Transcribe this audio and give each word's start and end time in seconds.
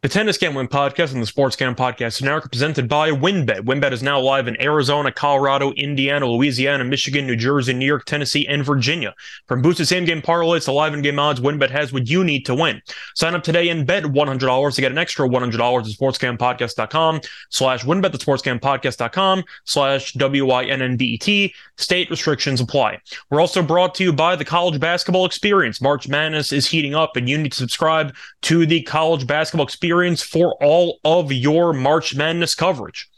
The 0.00 0.08
Tennis 0.08 0.38
Gambling 0.38 0.68
Podcast 0.68 1.12
and 1.12 1.20
the 1.20 1.26
Sports 1.26 1.56
Gambling 1.56 1.74
Podcast 1.74 2.24
are 2.24 2.48
presented 2.48 2.88
by 2.88 3.10
WynnBET. 3.10 3.62
WynnBET 3.62 3.90
is 3.90 4.00
now 4.00 4.20
live 4.20 4.46
in 4.46 4.56
Arizona, 4.62 5.10
Colorado, 5.10 5.72
Indiana, 5.72 6.24
Louisiana, 6.24 6.84
Michigan, 6.84 7.26
New 7.26 7.34
Jersey, 7.34 7.72
New 7.72 7.84
York, 7.84 8.04
Tennessee, 8.04 8.46
and 8.46 8.64
Virginia. 8.64 9.12
From 9.48 9.60
boosted 9.60 9.88
same-game 9.88 10.22
parlays 10.22 10.66
to 10.66 10.72
live 10.72 10.94
in-game 10.94 11.18
odds, 11.18 11.40
WynnBET 11.40 11.70
has 11.70 11.92
what 11.92 12.08
you 12.08 12.22
need 12.22 12.46
to 12.46 12.54
win. 12.54 12.80
Sign 13.16 13.34
up 13.34 13.42
today 13.42 13.70
and 13.70 13.88
bet 13.88 14.04
$100 14.04 14.74
to 14.76 14.80
get 14.80 14.92
an 14.92 14.98
extra 14.98 15.28
$100 15.28 15.54
at 15.54 15.86
sportsgamepodcast.com 15.86 17.20
slash 17.50 17.84
WynnBET, 17.84 18.12
the 18.12 18.18
sportsgamepodcast.com 18.18 19.42
slash 19.64 20.12
W-Y-N-N-B-E-T. 20.12 21.54
State 21.76 22.08
restrictions 22.08 22.60
apply. 22.60 23.00
We're 23.30 23.40
also 23.40 23.64
brought 23.64 23.96
to 23.96 24.04
you 24.04 24.12
by 24.12 24.36
the 24.36 24.44
College 24.44 24.78
Basketball 24.78 25.26
Experience. 25.26 25.80
March 25.80 26.06
Madness 26.06 26.52
is 26.52 26.68
heating 26.68 26.94
up, 26.94 27.16
and 27.16 27.28
you 27.28 27.36
need 27.36 27.50
to 27.50 27.58
subscribe 27.58 28.14
to 28.42 28.64
the 28.64 28.82
College 28.82 29.26
Basketball 29.26 29.66
Experience 29.66 29.87
experience 29.88 30.22
for 30.22 30.54
all 30.60 31.00
of 31.02 31.32
your 31.32 31.72
March 31.72 32.14
Madness 32.14 32.54
coverage. 32.54 33.08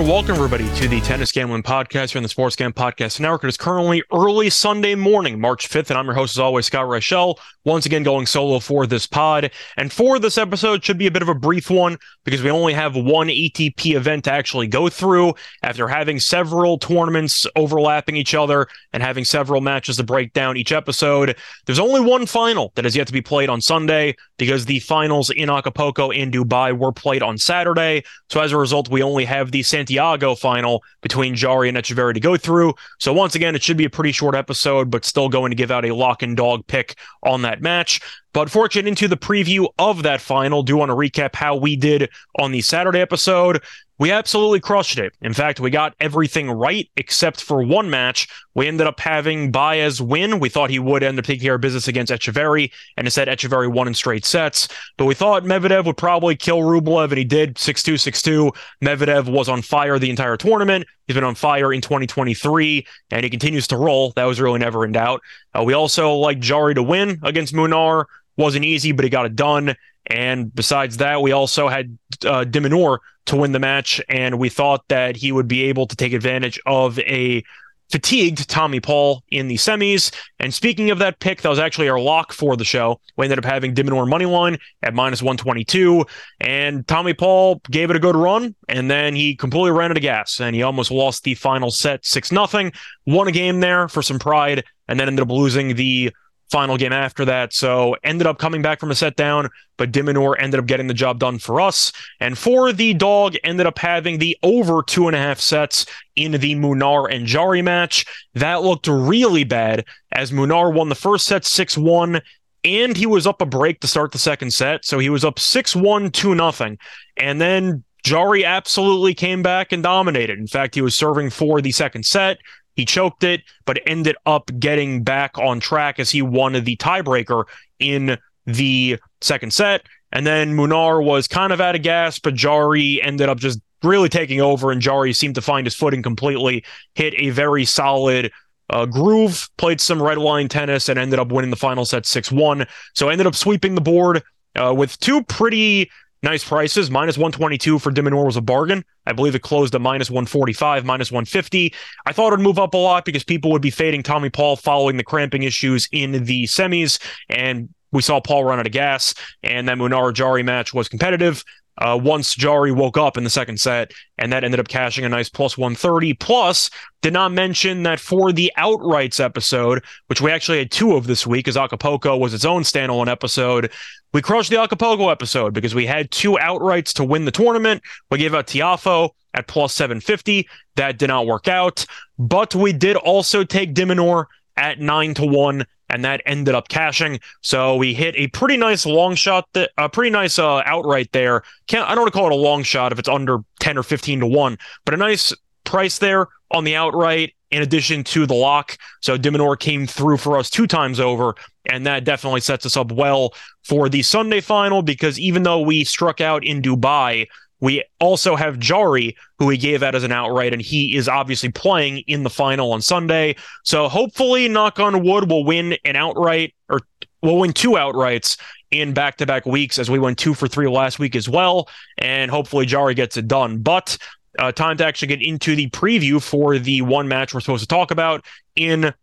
And 0.00 0.08
welcome, 0.08 0.36
everybody, 0.36 0.66
to 0.76 0.88
the 0.88 0.98
Tennis 1.02 1.30
Gambling 1.30 1.62
Podcast 1.62 2.12
here 2.12 2.22
the 2.22 2.28
Sports 2.30 2.56
Gambling 2.56 2.72
Podcast 2.72 3.20
Network. 3.20 3.44
It 3.44 3.48
is 3.48 3.58
currently 3.58 4.02
early 4.10 4.48
Sunday 4.48 4.94
morning, 4.94 5.38
March 5.38 5.68
5th, 5.68 5.90
and 5.90 5.98
I'm 5.98 6.06
your 6.06 6.14
host, 6.14 6.36
as 6.36 6.38
always, 6.38 6.64
Scott 6.64 6.86
Reichel, 6.86 7.38
once 7.66 7.84
again 7.84 8.02
going 8.02 8.24
solo 8.24 8.60
for 8.60 8.86
this 8.86 9.06
pod. 9.06 9.50
And 9.76 9.92
for 9.92 10.18
this 10.18 10.38
episode, 10.38 10.82
should 10.82 10.96
be 10.96 11.06
a 11.06 11.10
bit 11.10 11.20
of 11.20 11.28
a 11.28 11.34
brief 11.34 11.68
one 11.68 11.98
because 12.24 12.42
we 12.42 12.50
only 12.50 12.72
have 12.72 12.96
one 12.96 13.28
ATP 13.28 13.94
event 13.94 14.24
to 14.24 14.32
actually 14.32 14.68
go 14.68 14.88
through 14.88 15.34
after 15.62 15.86
having 15.86 16.18
several 16.18 16.78
tournaments 16.78 17.46
overlapping 17.54 18.16
each 18.16 18.34
other 18.34 18.68
and 18.94 19.02
having 19.02 19.26
several 19.26 19.60
matches 19.60 19.98
to 19.98 20.02
break 20.02 20.32
down 20.32 20.56
each 20.56 20.72
episode. 20.72 21.36
There's 21.66 21.78
only 21.78 22.00
one 22.00 22.24
final 22.24 22.72
that 22.74 22.86
has 22.86 22.96
yet 22.96 23.06
to 23.08 23.12
be 23.12 23.20
played 23.20 23.50
on 23.50 23.60
Sunday 23.60 24.16
because 24.38 24.64
the 24.64 24.80
finals 24.80 25.28
in 25.28 25.50
Acapulco 25.50 26.10
and 26.10 26.32
Dubai 26.32 26.76
were 26.76 26.92
played 26.92 27.22
on 27.22 27.36
Saturday. 27.36 28.02
So 28.30 28.40
as 28.40 28.52
a 28.52 28.56
result, 28.56 28.88
we 28.88 29.02
only 29.02 29.26
have 29.26 29.52
the 29.52 29.62
Santiago 29.90 30.36
final 30.36 30.84
between 31.00 31.34
Jarry 31.34 31.68
and 31.68 31.76
Etcheverry 31.76 32.14
to 32.14 32.20
go 32.20 32.36
through. 32.36 32.74
So 33.00 33.12
once 33.12 33.34
again, 33.34 33.56
it 33.56 33.62
should 33.62 33.76
be 33.76 33.84
a 33.84 33.90
pretty 33.90 34.12
short 34.12 34.36
episode, 34.36 34.90
but 34.90 35.04
still 35.04 35.28
going 35.28 35.50
to 35.50 35.56
give 35.56 35.72
out 35.72 35.84
a 35.84 35.94
lock 35.94 36.22
and 36.22 36.36
dog 36.36 36.66
pick 36.68 36.96
on 37.24 37.42
that 37.42 37.60
match. 37.60 38.00
But 38.32 38.52
getting 38.52 38.86
into 38.86 39.08
the 39.08 39.16
preview 39.16 39.66
of 39.78 40.04
that 40.04 40.20
final, 40.20 40.62
do 40.62 40.76
want 40.76 40.90
to 40.90 40.94
recap 40.94 41.34
how 41.34 41.56
we 41.56 41.74
did 41.74 42.08
on 42.38 42.52
the 42.52 42.60
Saturday 42.60 43.00
episode. 43.00 43.60
We 44.00 44.10
absolutely 44.12 44.60
crushed 44.60 44.98
it. 44.98 45.12
In 45.20 45.34
fact, 45.34 45.60
we 45.60 45.68
got 45.68 45.94
everything 46.00 46.50
right 46.50 46.88
except 46.96 47.42
for 47.42 47.62
one 47.62 47.90
match. 47.90 48.28
We 48.54 48.66
ended 48.66 48.86
up 48.86 48.98
having 48.98 49.50
Baez 49.50 50.00
win. 50.00 50.40
We 50.40 50.48
thought 50.48 50.70
he 50.70 50.78
would 50.78 51.02
end 51.02 51.18
up 51.18 51.26
taking 51.26 51.42
care 51.42 51.56
of 51.56 51.60
business 51.60 51.86
against 51.86 52.10
Etcheverry, 52.10 52.72
and 52.96 53.06
instead 53.06 53.28
Etcheverry 53.28 53.70
won 53.70 53.88
in 53.88 53.92
straight 53.92 54.24
sets. 54.24 54.68
But 54.96 55.04
we 55.04 55.14
thought 55.14 55.44
Medvedev 55.44 55.84
would 55.84 55.98
probably 55.98 56.34
kill 56.34 56.60
Rublev, 56.60 57.10
and 57.10 57.18
he 57.18 57.24
did 57.24 57.58
6 57.58 57.82
2 57.82 57.98
6 57.98 58.22
2. 58.22 58.52
Medvedev 58.82 59.30
was 59.30 59.50
on 59.50 59.60
fire 59.60 59.98
the 59.98 60.08
entire 60.08 60.38
tournament. 60.38 60.86
He's 61.06 61.14
been 61.14 61.22
on 61.22 61.34
fire 61.34 61.70
in 61.70 61.82
2023, 61.82 62.86
and 63.10 63.22
he 63.22 63.28
continues 63.28 63.66
to 63.66 63.76
roll. 63.76 64.12
That 64.16 64.24
was 64.24 64.40
really 64.40 64.60
never 64.60 64.86
in 64.86 64.92
doubt. 64.92 65.20
Uh, 65.54 65.62
we 65.62 65.74
also 65.74 66.14
like 66.14 66.38
Jarry 66.38 66.74
to 66.74 66.82
win 66.82 67.20
against 67.22 67.52
Munar. 67.52 68.06
Wasn't 68.38 68.64
easy, 68.64 68.92
but 68.92 69.04
he 69.04 69.10
got 69.10 69.26
it 69.26 69.36
done. 69.36 69.76
And 70.06 70.54
besides 70.54 70.96
that, 70.98 71.22
we 71.22 71.32
also 71.32 71.68
had 71.68 71.96
uh, 72.24 72.44
de 72.44 72.60
Minaur 72.60 72.98
to 73.26 73.36
win 73.36 73.52
the 73.52 73.58
match, 73.58 74.00
and 74.08 74.38
we 74.38 74.48
thought 74.48 74.86
that 74.88 75.16
he 75.16 75.30
would 75.30 75.46
be 75.46 75.64
able 75.64 75.86
to 75.86 75.96
take 75.96 76.12
advantage 76.12 76.58
of 76.66 76.98
a 77.00 77.44
fatigued 77.90 78.48
Tommy 78.48 78.80
Paul 78.80 79.22
in 79.30 79.48
the 79.48 79.56
semis. 79.56 80.14
And 80.38 80.54
speaking 80.54 80.90
of 80.90 80.98
that 80.98 81.18
pick, 81.18 81.42
that 81.42 81.48
was 81.48 81.58
actually 81.58 81.88
our 81.88 81.98
lock 81.98 82.32
for 82.32 82.56
the 82.56 82.64
show. 82.64 83.00
We 83.16 83.26
ended 83.26 83.38
up 83.38 83.44
having 83.44 83.74
de 83.74 83.82
Minaur 83.82 84.08
money 84.08 84.26
line 84.26 84.58
at 84.82 84.94
minus 84.94 85.22
122. 85.22 86.06
And 86.40 86.86
Tommy 86.86 87.14
Paul 87.14 87.60
gave 87.70 87.90
it 87.90 87.96
a 87.96 88.00
good 88.00 88.16
run, 88.16 88.54
and 88.68 88.90
then 88.90 89.14
he 89.14 89.34
completely 89.34 89.72
ran 89.72 89.90
out 89.90 89.96
of 89.96 90.02
gas. 90.02 90.40
And 90.40 90.54
he 90.54 90.62
almost 90.62 90.90
lost 90.90 91.24
the 91.24 91.34
final 91.34 91.70
set 91.70 92.06
6 92.06 92.28
0. 92.28 92.70
Won 93.06 93.28
a 93.28 93.32
game 93.32 93.60
there 93.60 93.88
for 93.88 94.02
some 94.02 94.18
pride, 94.18 94.64
and 94.88 94.98
then 94.98 95.08
ended 95.08 95.22
up 95.22 95.30
losing 95.30 95.74
the 95.74 96.12
final 96.50 96.76
game 96.76 96.92
after 96.92 97.24
that. 97.24 97.52
So 97.52 97.96
ended 98.02 98.26
up 98.26 98.38
coming 98.38 98.62
back 98.62 98.80
from 98.80 98.90
a 98.90 98.94
set 98.94 99.16
down, 99.16 99.48
but 99.76 99.92
de 99.92 100.02
Minaur 100.02 100.36
ended 100.38 100.60
up 100.60 100.66
getting 100.66 100.88
the 100.88 100.94
job 100.94 101.18
done 101.18 101.38
for 101.38 101.60
us. 101.60 101.92
And 102.18 102.36
for 102.36 102.72
the 102.72 102.94
dog, 102.94 103.36
ended 103.44 103.66
up 103.66 103.78
having 103.78 104.18
the 104.18 104.36
over 104.42 104.82
two 104.82 105.06
and 105.06 105.16
a 105.16 105.18
half 105.18 105.40
sets 105.40 105.86
in 106.16 106.32
the 106.32 106.54
Munar 106.56 107.12
and 107.12 107.26
Jarry 107.26 107.62
match. 107.62 108.04
That 108.34 108.62
looked 108.62 108.88
really 108.88 109.44
bad 109.44 109.84
as 110.12 110.32
Munar 110.32 110.74
won 110.74 110.88
the 110.88 110.94
first 110.94 111.26
set 111.26 111.44
6 111.44 111.78
1. 111.78 112.20
And 112.62 112.94
he 112.94 113.06
was 113.06 113.26
up 113.26 113.40
a 113.40 113.46
break 113.46 113.80
to 113.80 113.88
start 113.88 114.12
the 114.12 114.18
second 114.18 114.52
set. 114.52 114.84
So 114.84 114.98
he 114.98 115.08
was 115.08 115.24
up 115.24 115.38
6 115.38 115.74
1, 115.74 116.10
2 116.10 116.34
nothing, 116.34 116.78
And 117.16 117.40
then 117.40 117.84
Jarry 118.02 118.44
absolutely 118.44 119.14
came 119.14 119.42
back 119.42 119.72
and 119.72 119.82
dominated. 119.82 120.38
In 120.38 120.46
fact, 120.46 120.74
he 120.74 120.82
was 120.82 120.94
serving 120.94 121.30
for 121.30 121.60
the 121.60 121.72
second 121.72 122.04
set. 122.06 122.38
He 122.76 122.84
choked 122.84 123.24
it, 123.24 123.42
but 123.66 123.80
ended 123.86 124.16
up 124.26 124.50
getting 124.58 125.02
back 125.02 125.38
on 125.38 125.60
track 125.60 125.98
as 125.98 126.10
he 126.10 126.22
won 126.22 126.52
the 126.52 126.76
tiebreaker 126.76 127.44
in 127.78 128.18
the 128.46 128.98
second 129.20 129.52
set. 129.52 129.82
And 130.12 130.26
then 130.26 130.54
Munar 130.54 131.04
was 131.04 131.28
kind 131.28 131.52
of 131.52 131.60
out 131.60 131.74
of 131.74 131.82
gas, 131.82 132.18
but 132.18 132.34
Jarry 132.34 133.00
ended 133.02 133.28
up 133.28 133.38
just 133.38 133.60
really 133.82 134.08
taking 134.08 134.40
over, 134.40 134.70
and 134.70 134.80
Jarry 134.80 135.12
seemed 135.12 135.36
to 135.36 135.42
find 135.42 135.66
his 135.66 135.74
footing 135.74 136.02
completely, 136.02 136.64
hit 136.94 137.14
a 137.16 137.30
very 137.30 137.64
solid 137.64 138.30
uh, 138.70 138.86
groove, 138.86 139.48
played 139.56 139.80
some 139.80 140.02
red 140.02 140.18
line 140.18 140.48
tennis, 140.48 140.88
and 140.88 140.98
ended 140.98 141.18
up 141.18 141.32
winning 141.32 141.50
the 141.50 141.56
final 141.56 141.84
set 141.84 142.06
6 142.06 142.30
1. 142.30 142.66
So 142.94 143.08
ended 143.08 143.26
up 143.26 143.34
sweeping 143.34 143.74
the 143.74 143.80
board 143.80 144.22
uh, 144.56 144.74
with 144.76 144.98
two 145.00 145.22
pretty 145.24 145.90
Nice 146.22 146.44
prices. 146.44 146.90
Minus 146.90 147.16
122 147.16 147.78
for 147.78 147.90
de 147.90 148.02
Minaur 148.02 148.26
was 148.26 148.36
a 148.36 148.42
bargain. 148.42 148.84
I 149.06 149.12
believe 149.12 149.34
it 149.34 149.42
closed 149.42 149.74
at 149.74 149.80
minus 149.80 150.10
145, 150.10 150.84
minus 150.84 151.10
150. 151.10 151.72
I 152.04 152.12
thought 152.12 152.28
it 152.28 152.36
would 152.36 152.40
move 152.40 152.58
up 152.58 152.74
a 152.74 152.76
lot 152.76 153.06
because 153.06 153.24
people 153.24 153.50
would 153.52 153.62
be 153.62 153.70
fading 153.70 154.02
Tommy 154.02 154.28
Paul 154.28 154.56
following 154.56 154.98
the 154.98 155.04
cramping 155.04 155.44
issues 155.44 155.88
in 155.92 156.12
the 156.24 156.44
semis. 156.44 157.00
And 157.30 157.70
we 157.92 158.02
saw 158.02 158.20
Paul 158.20 158.44
run 158.44 158.58
out 158.58 158.66
of 158.66 158.72
gas. 158.72 159.14
And 159.42 159.66
that 159.68 159.78
Munar 159.78 160.12
Jarry 160.12 160.42
match 160.42 160.74
was 160.74 160.90
competitive 160.90 161.42
uh, 161.78 161.98
once 162.00 162.34
Jarry 162.34 162.72
woke 162.72 162.96
up 162.96 163.16
in 163.16 163.24
the 163.24 163.30
second 163.30 163.60
set, 163.60 163.92
and 164.18 164.32
that 164.32 164.44
ended 164.44 164.60
up 164.60 164.68
cashing 164.68 165.04
a 165.04 165.08
nice 165.08 165.28
plus 165.28 165.56
130. 165.56 166.14
Plus, 166.14 166.70
did 167.02 167.12
not 167.12 167.32
mention 167.32 167.82
that 167.84 168.00
for 168.00 168.32
the 168.32 168.52
outrights 168.58 169.22
episode, 169.22 169.82
which 170.08 170.20
we 170.20 170.30
actually 170.30 170.58
had 170.58 170.70
two 170.70 170.94
of 170.94 171.06
this 171.06 171.26
week, 171.26 171.48
as 171.48 171.56
Acapulco 171.56 172.16
was 172.16 172.34
its 172.34 172.44
own 172.44 172.62
standalone 172.62 173.08
episode, 173.08 173.70
we 174.12 174.20
crushed 174.20 174.50
the 174.50 174.60
Acapulco 174.60 175.08
episode 175.08 175.54
because 175.54 175.74
we 175.74 175.86
had 175.86 176.10
two 176.10 176.32
outrights 176.32 176.92
to 176.94 177.04
win 177.04 177.24
the 177.24 177.30
tournament. 177.30 177.82
We 178.10 178.18
gave 178.18 178.34
out 178.34 178.46
Tiafoe 178.46 179.10
at 179.34 179.46
plus 179.46 179.72
750. 179.74 180.48
That 180.76 180.98
did 180.98 181.08
not 181.08 181.26
work 181.26 181.48
out, 181.48 181.86
but 182.18 182.54
we 182.54 182.72
did 182.72 182.96
also 182.96 183.44
take 183.44 183.74
de 183.74 183.84
Minaur 183.84 184.26
at 184.56 184.80
9 184.80 185.14
to 185.14 185.26
1 185.26 185.64
and 185.90 186.04
that 186.04 186.22
ended 186.26 186.54
up 186.54 186.68
cashing. 186.68 187.20
So 187.42 187.76
we 187.76 187.94
hit 187.94 188.14
a 188.16 188.28
pretty 188.28 188.56
nice 188.56 188.86
long 188.86 189.14
shot, 189.14 189.48
that, 189.52 189.70
a 189.76 189.88
pretty 189.88 190.10
nice 190.10 190.38
uh, 190.38 190.62
outright 190.64 191.10
there. 191.12 191.42
Can't 191.66 191.88
I 191.88 191.94
don't 191.94 192.02
want 192.02 192.12
to 192.12 192.18
call 192.18 192.26
it 192.26 192.32
a 192.32 192.36
long 192.36 192.62
shot 192.62 192.92
if 192.92 192.98
it's 192.98 193.08
under 193.08 193.38
10 193.60 193.78
or 193.78 193.82
15 193.82 194.20
to 194.20 194.26
1, 194.26 194.58
but 194.84 194.94
a 194.94 194.96
nice 194.96 195.32
price 195.64 195.98
there 195.98 196.28
on 196.50 196.64
the 196.64 196.76
outright 196.76 197.34
in 197.50 197.62
addition 197.62 198.04
to 198.04 198.26
the 198.26 198.34
lock. 198.34 198.76
So 199.00 199.16
de 199.16 199.30
Minaur 199.30 199.58
came 199.58 199.86
through 199.86 200.18
for 200.18 200.38
us 200.38 200.50
two 200.50 200.66
times 200.66 201.00
over, 201.00 201.34
and 201.70 201.86
that 201.86 202.04
definitely 202.04 202.40
sets 202.40 202.64
us 202.64 202.76
up 202.76 202.92
well 202.92 203.34
for 203.64 203.88
the 203.88 204.02
Sunday 204.02 204.40
final 204.40 204.82
because 204.82 205.18
even 205.18 205.42
though 205.42 205.60
we 205.60 205.84
struck 205.84 206.20
out 206.20 206.44
in 206.44 206.62
Dubai, 206.62 207.26
we 207.60 207.84
also 207.98 208.36
have 208.36 208.58
Jarry, 208.58 209.16
who 209.38 209.46
we 209.46 209.56
gave 209.56 209.82
out 209.82 209.94
as 209.94 210.04
an 210.04 210.12
outright, 210.12 210.52
and 210.52 210.62
he 210.62 210.96
is 210.96 211.08
obviously 211.08 211.50
playing 211.50 211.98
in 212.06 212.22
the 212.22 212.30
final 212.30 212.72
on 212.72 212.80
Sunday. 212.80 213.36
So 213.64 213.88
hopefully, 213.88 214.48
knock 214.48 214.80
on 214.80 215.02
wood, 215.04 215.28
we'll 215.28 215.44
win 215.44 215.76
an 215.84 215.96
outright 215.96 216.54
or 216.68 216.80
we'll 217.22 217.38
win 217.38 217.52
two 217.52 217.72
outrights 217.72 218.38
in 218.70 218.92
back 218.92 219.16
to 219.18 219.26
back 219.26 219.46
weeks 219.46 219.78
as 219.78 219.90
we 219.90 219.98
went 219.98 220.18
two 220.18 220.34
for 220.34 220.48
three 220.48 220.68
last 220.68 220.98
week 220.98 221.14
as 221.14 221.28
well. 221.28 221.68
And 221.98 222.30
hopefully, 222.30 222.66
Jarry 222.66 222.94
gets 222.94 223.16
it 223.16 223.28
done. 223.28 223.58
But 223.58 223.98
uh, 224.38 224.52
time 224.52 224.76
to 224.78 224.86
actually 224.86 225.08
get 225.08 225.22
into 225.22 225.54
the 225.54 225.68
preview 225.70 226.22
for 226.22 226.58
the 226.58 226.82
one 226.82 227.08
match 227.08 227.34
we're 227.34 227.40
supposed 227.40 227.62
to 227.62 227.68
talk 227.68 227.90
about 227.90 228.24
in 228.56 228.94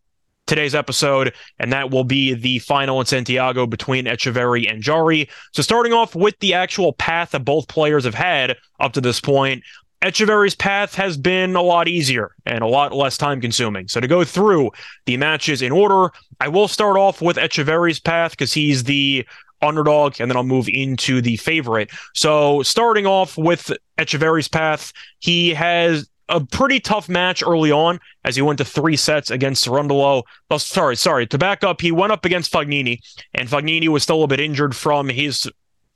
today's 0.48 0.74
episode, 0.74 1.34
and 1.60 1.72
that 1.72 1.92
will 1.92 2.04
be 2.04 2.34
the 2.34 2.60
final 2.60 3.00
in 3.00 3.06
Santiago 3.06 3.68
between 3.68 4.06
Etcheverry 4.06 4.70
and 4.70 4.82
Jarry. 4.82 5.30
So, 5.54 5.62
starting 5.62 5.94
off 5.94 6.16
with 6.16 6.40
the 6.40 6.54
actual 6.54 6.94
path 6.94 7.32
that 7.32 7.46
both 7.46 7.68
players 7.68 8.06
have 8.06 8.16
had 8.16 8.58
up 8.80 8.94
to 8.94 9.02
this 9.02 9.22
point, 9.22 9.64
Etcheverry's 10.02 10.56
path 10.56 10.96
has 10.96 11.18
been 11.18 11.56
a 11.56 11.62
lot 11.62 11.88
easier 11.88 12.32
and 12.46 12.62
a 12.62 12.68
lot 12.68 12.94
less 12.94 13.18
time 13.18 13.42
consuming. 13.42 13.88
So, 13.88 14.00
to 14.00 14.08
go 14.08 14.24
through 14.24 14.72
the 15.06 15.18
matches 15.18 15.62
in 15.62 15.72
order, 15.72 16.12
I 16.40 16.48
will 16.48 16.68
start 16.68 16.98
off 16.98 17.22
with 17.22 17.38
Etcheverry's 17.38 18.00
path 18.00 18.32
because 18.32 18.54
he's 18.54 18.84
the 18.84 19.28
underdog, 19.62 20.20
and 20.20 20.30
then 20.30 20.38
I'll 20.38 20.44
move 20.44 20.70
into 20.70 21.22
the 21.22 21.38
favorite. 21.38 21.92
So, 22.14 22.64
starting 22.64 23.06
off 23.06 23.38
with 23.38 23.72
Etcheverry's 23.98 24.48
path, 24.48 24.94
he 25.20 25.54
has 25.54 26.10
a 26.30 26.42
pretty 26.42 26.80
tough 26.80 27.08
match 27.08 27.44
early 27.46 27.72
on 27.72 28.00
as 28.24 28.36
he 28.36 28.42
went 28.42 28.58
to 28.58 28.66
three 28.66 28.96
sets 28.96 29.32
against 29.32 29.66
Cerundolo. 29.66 30.24
Oh, 30.50 30.58
sorry, 30.58 30.96
sorry. 30.96 31.28
To 31.28 31.38
back 31.38 31.64
up, 31.64 31.82
he 31.82 31.92
went 31.92 32.12
up 32.12 32.26
against 32.26 32.52
Fognini, 32.52 33.00
and 33.34 33.50
Fognini 33.50 33.88
was 33.88 34.04
still 34.04 34.24
a 34.24 34.28
bit 34.28 34.40
injured 34.40 34.76
from 34.76 35.10
his 35.10 35.50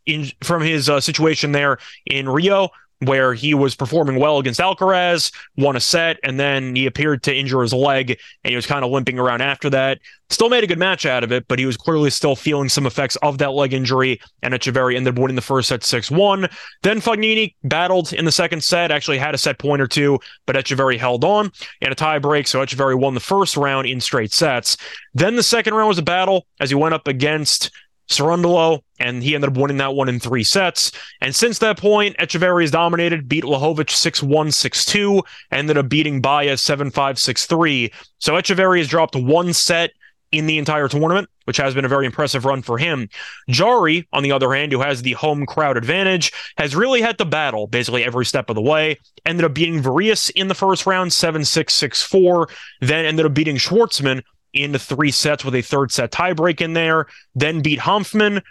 in, 0.05 0.27
from 0.41 0.61
his 0.61 0.89
uh, 0.89 0.99
situation 0.99 1.51
there 1.51 1.77
in 2.05 2.27
Rio 2.27 2.69
where 3.01 3.33
he 3.33 3.53
was 3.53 3.75
performing 3.75 4.19
well 4.19 4.37
against 4.37 4.59
Alcaraz, 4.59 5.33
won 5.57 5.75
a 5.75 5.79
set, 5.79 6.19
and 6.23 6.39
then 6.39 6.75
he 6.75 6.85
appeared 6.85 7.23
to 7.23 7.35
injure 7.35 7.61
his 7.61 7.73
leg, 7.73 8.11
and 8.43 8.49
he 8.51 8.55
was 8.55 8.67
kind 8.67 8.85
of 8.85 8.91
limping 8.91 9.17
around 9.17 9.41
after 9.41 9.69
that. 9.71 9.99
Still 10.29 10.49
made 10.49 10.63
a 10.63 10.67
good 10.67 10.79
match 10.79 11.05
out 11.05 11.23
of 11.23 11.31
it, 11.31 11.47
but 11.47 11.59
he 11.59 11.65
was 11.65 11.75
clearly 11.75 12.09
still 12.09 12.35
feeling 12.35 12.69
some 12.69 12.85
effects 12.85 13.17
of 13.17 13.39
that 13.39 13.51
leg 13.51 13.73
injury, 13.73 14.21
and 14.43 14.53
Etcheverry 14.53 14.95
ended 14.95 15.15
up 15.15 15.19
winning 15.19 15.35
the 15.35 15.41
first 15.41 15.69
set 15.69 15.81
6-1. 15.81 16.49
Then 16.83 17.01
Fognini 17.01 17.55
battled 17.63 18.13
in 18.13 18.23
the 18.25 18.31
second 18.31 18.63
set, 18.63 18.91
actually 18.91 19.17
had 19.17 19.35
a 19.35 19.37
set 19.37 19.57
point 19.57 19.81
or 19.81 19.87
two, 19.87 20.19
but 20.45 20.55
Etcheverry 20.55 20.97
held 20.97 21.25
on 21.25 21.51
in 21.81 21.91
a 21.91 21.95
tie 21.95 22.19
break, 22.19 22.47
so 22.47 22.63
Etcheverry 22.63 22.97
won 22.97 23.13
the 23.13 23.19
first 23.19 23.57
round 23.57 23.87
in 23.87 23.99
straight 23.99 24.31
sets. 24.31 24.77
Then 25.13 25.35
the 25.35 25.43
second 25.43 25.73
round 25.73 25.89
was 25.89 25.97
a 25.97 26.03
battle 26.03 26.45
as 26.59 26.69
he 26.69 26.75
went 26.75 26.93
up 26.93 27.07
against 27.07 27.71
Cerundolo, 28.11 28.81
and 28.99 29.23
he 29.23 29.35
ended 29.35 29.49
up 29.49 29.57
winning 29.57 29.77
that 29.77 29.95
one 29.95 30.09
in 30.09 30.19
three 30.19 30.43
sets. 30.43 30.91
And 31.21 31.35
since 31.35 31.59
that 31.59 31.77
point, 31.77 32.17
Etcheverry 32.17 32.63
has 32.63 32.71
dominated, 32.71 33.27
beat 33.27 33.43
Lajovic 33.43 33.89
6 33.89 34.23
1 34.23 34.51
6 34.51 34.85
2, 34.85 35.23
ended 35.51 35.77
up 35.77 35.89
beating 35.89 36.21
Baez 36.21 36.61
7 36.61 36.91
5 36.91 37.19
6 37.19 37.45
3. 37.45 37.91
So 38.19 38.33
Etcheverry 38.33 38.79
has 38.79 38.87
dropped 38.87 39.15
one 39.15 39.53
set 39.53 39.91
in 40.31 40.45
the 40.45 40.57
entire 40.57 40.87
tournament, 40.87 41.29
which 41.43 41.57
has 41.57 41.73
been 41.73 41.85
a 41.85 41.89
very 41.89 42.05
impressive 42.05 42.45
run 42.45 42.61
for 42.61 42.77
him. 42.77 43.09
Jarry, 43.49 44.07
on 44.13 44.23
the 44.23 44.31
other 44.31 44.53
hand, 44.53 44.71
who 44.71 44.81
has 44.81 45.01
the 45.01 45.13
home 45.13 45.45
crowd 45.45 45.77
advantage, 45.77 46.31
has 46.57 46.75
really 46.75 47.01
had 47.01 47.17
to 47.17 47.25
battle 47.25 47.67
basically 47.67 48.03
every 48.03 48.25
step 48.25 48.49
of 48.49 48.55
the 48.55 48.61
way. 48.61 48.97
Ended 49.25 49.45
up 49.45 49.53
beating 49.53 49.81
Varillas 49.81 50.31
in 50.35 50.47
the 50.47 50.55
first 50.55 50.85
round 50.85 51.11
7 51.11 51.43
6 51.43 51.73
6 51.73 52.01
4, 52.01 52.49
then 52.81 53.05
ended 53.05 53.25
up 53.25 53.33
beating 53.33 53.57
Schwartzman 53.57 54.21
in 54.53 54.77
three 54.77 55.11
sets 55.11 55.45
with 55.45 55.55
a 55.55 55.61
third 55.61 55.91
set 55.91 56.11
tiebreak 56.11 56.61
in 56.61 56.73
there. 56.73 57.07
Then 57.35 57.61
beat 57.61 57.79
Hanfmann. 57.79 58.41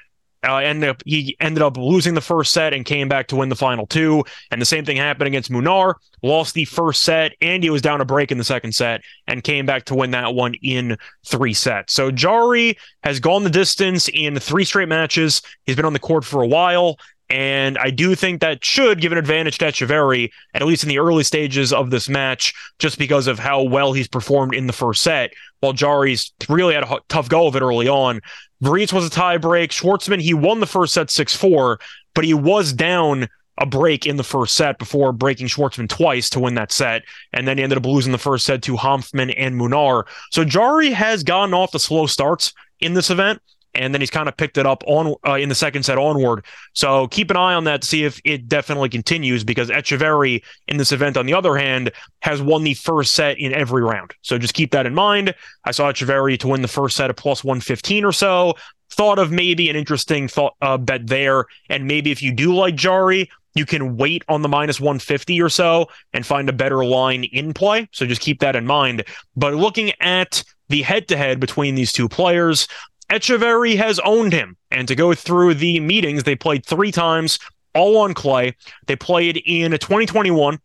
Uh, 0.43 0.57
ended 0.57 0.89
up 0.89 1.03
he 1.05 1.37
ended 1.39 1.63
up 1.63 1.77
losing 1.77 2.15
the 2.15 2.21
first 2.23 2.53
set 2.53 2.73
and 2.73 2.87
came 2.87 3.11
back 3.11 3.27
to 3.27 3.37
win 3.37 3.51
the 3.51 3.57
final 3.57 3.87
two. 3.87 4.25
And 4.51 4.61
the 4.61 4.67
same 4.67 4.87
thing 4.87 4.97
happened 4.97 5.29
against 5.29 5.51
Munar. 5.51 5.97
Lost 6.23 6.55
the 6.55 6.65
first 6.65 7.03
set. 7.03 7.33
and 7.43 7.63
he 7.63 7.69
was 7.69 7.83
down 7.83 8.01
a 8.01 8.07
break 8.07 8.33
in 8.33 8.39
the 8.39 8.45
second 8.45 8.73
set 8.73 9.03
and 9.27 9.45
came 9.45 9.67
back 9.67 9.85
to 9.87 9.95
win 9.95 10.13
that 10.13 10.35
one 10.35 10.55
in 10.63 10.97
three 11.27 11.53
sets. 11.53 11.93
So 11.93 12.11
Jarry 12.11 12.79
has 13.03 13.21
gone 13.21 13.45
the 13.45 13.51
distance 13.51 14.09
in 14.09 14.39
three 14.39 14.65
straight 14.65 14.89
matches. 14.89 15.43
He's 15.67 15.77
been 15.77 15.85
on 15.85 15.93
the 15.93 15.99
court 15.99 16.25
for 16.25 16.43
a 16.43 16.47
while. 16.47 16.99
And 17.31 17.79
I 17.79 17.91
do 17.91 18.17
think 18.17 18.41
that 18.41 18.65
should 18.65 19.01
give 19.01 19.13
an 19.13 19.19
advantage 19.19 19.59
to 19.59 19.67
Etcheverry, 19.67 20.31
at 20.53 20.67
least 20.67 20.83
in 20.83 20.89
the 20.89 20.99
early 20.99 21.23
stages 21.23 21.73
of 21.73 21.91
this 21.91 22.09
match, 22.09 22.53
just 22.81 22.99
because 22.99 23.29
of 23.29 23.39
how 23.39 23.63
well 23.63 23.93
he's 23.93 24.09
performed 24.09 24.53
in 24.55 24.67
the 24.67 24.73
first 24.73 25.03
set. 25.03 25.33
While 25.61 25.73
Jarry's 25.73 26.33
really 26.49 26.75
had 26.75 26.83
a 26.83 26.99
tough 27.09 27.29
go 27.29 27.47
of 27.47 27.55
it 27.55 27.63
early 27.63 27.89
on. 27.89 28.21
Varillas 28.63 28.93
was 28.93 29.07
a 29.07 29.11
tiebreak. 29.11 29.69
Schwartzman, 29.69 30.21
he 30.21 30.35
won 30.35 30.59
the 30.59 30.67
first 30.67 30.93
set 30.93 31.09
6 31.11 31.37
4, 31.37 31.79
but 32.15 32.25
he 32.25 32.35
was 32.35 32.73
down 32.73 33.29
a 33.59 33.67
break 33.67 34.07
in 34.07 34.17
the 34.17 34.25
first 34.25 34.57
set 34.57 34.79
before 34.79 35.13
breaking 35.13 35.47
Schwartzman 35.47 35.89
twice 35.89 36.31
to 36.31 36.41
win 36.41 36.55
that 36.55 36.73
set. 36.73 37.03
And 37.33 37.47
then 37.47 37.59
he 37.59 37.63
ended 37.63 37.79
up 37.79 37.87
losing 37.87 38.13
the 38.13 38.19
first 38.19 38.45
set 38.45 38.63
to 38.63 38.77
Hanfmann 38.77 39.35
and 39.37 39.55
Munar. 39.55 40.05
So 40.33 40.45
Jarry 40.45 40.91
has 40.91 41.23
gotten 41.23 41.55
off 41.55 41.71
the 41.71 41.79
slow 41.79 42.07
starts 42.07 42.55
in 42.81 42.95
this 42.95 43.11
event 43.11 43.41
and 43.75 43.95
then 43.95 44.01
he's 44.01 44.11
kind 44.11 44.29
of 44.29 44.37
picked 44.37 44.59
it 44.59 44.67
up 44.67 44.83
on 44.87 45.15
uh, 45.27 45.35
in 45.35 45.49
the 45.49 45.55
second 45.55 45.85
set 45.85 45.99
onward. 45.99 46.45
So 46.73 47.09
keep 47.09 47.31
an 47.31 47.37
eye 47.37 47.55
on 47.55 47.65
that 47.65 47.83
to 47.83 47.89
see 47.89 48.05
if 48.05 48.21
it 48.25 48.49
definitely 48.49 48.89
continues 48.89 49.45
because 49.45 49.71
Etcheverry 49.71 50.43
in 50.69 50.77
this 50.77 50.93
event, 50.93 51.17
on 51.17 51.27
the 51.27 51.35
other 51.35 51.57
hand, 51.57 51.93
has 52.23 52.43
won 52.43 52.65
the 52.65 52.75
first 52.75 53.13
set 53.13 53.39
in 53.39 53.53
every 53.53 53.83
round. 53.83 54.15
So 54.23 54.39
just 54.39 54.55
keep 54.55 54.73
that 54.73 54.87
in 54.87 54.95
mind. 54.95 55.35
I 55.65 55.71
saw 55.71 55.93
Etcheverry 55.93 56.39
to 56.41 56.49
win 56.49 56.63
the 56.63 56.69
first 56.69 56.97
set 56.97 57.11
at 57.11 57.17
plus 57.17 57.45
115 57.45 58.05
or 58.05 58.13
so. 58.13 58.55
Thought 58.93 59.21
of 59.21 59.31
maybe 59.31 59.71
an 59.71 59.77
interesting 59.77 60.27
thought 60.27 60.57
uh, 60.61 60.77
bet 60.77 61.07
there, 61.07 61.45
and 61.69 61.87
maybe 61.87 62.11
if 62.11 62.23
you 62.23 62.33
do 62.33 62.53
like 62.53 62.75
Jarry, 62.75 63.31
you 63.55 63.67
can 63.67 63.97
wait 63.97 64.25
on 64.29 64.43
the 64.43 64.49
minus 64.49 64.81
150 64.81 65.41
or 65.41 65.49
so 65.49 65.89
and 66.13 66.25
find 66.25 66.49
a 66.49 66.53
better 66.53 66.85
line 66.85 67.25
in 67.25 67.53
play. 67.53 67.89
So 67.93 68.07
just 68.07 68.21
keep 68.21 68.41
that 68.41 68.57
in 68.57 68.67
mind. 68.67 69.05
But 69.37 69.55
looking 69.55 69.93
at 70.01 70.43
the 70.69 70.83
head 70.83 71.09
to 71.09 71.17
head 71.17 71.41
between 71.41 71.75
these 71.75 71.93
two 71.93 72.09
players, 72.09 72.69
Etcheverry 73.11 73.77
has 73.77 73.99
owned 74.01 74.33
him. 74.33 74.57
And 74.71 74.87
to 74.89 74.95
go 74.95 75.15
through 75.15 75.55
the 75.55 75.81
meetings, 75.81 76.23
they 76.23 76.37
played 76.37 76.65
three 76.65 76.93
times, 76.93 77.39
all 77.75 77.97
on 77.99 78.15
clay. 78.15 78.55
They 78.87 78.97
played 78.97 79.43
in 79.47 79.73
2021. 79.73 80.59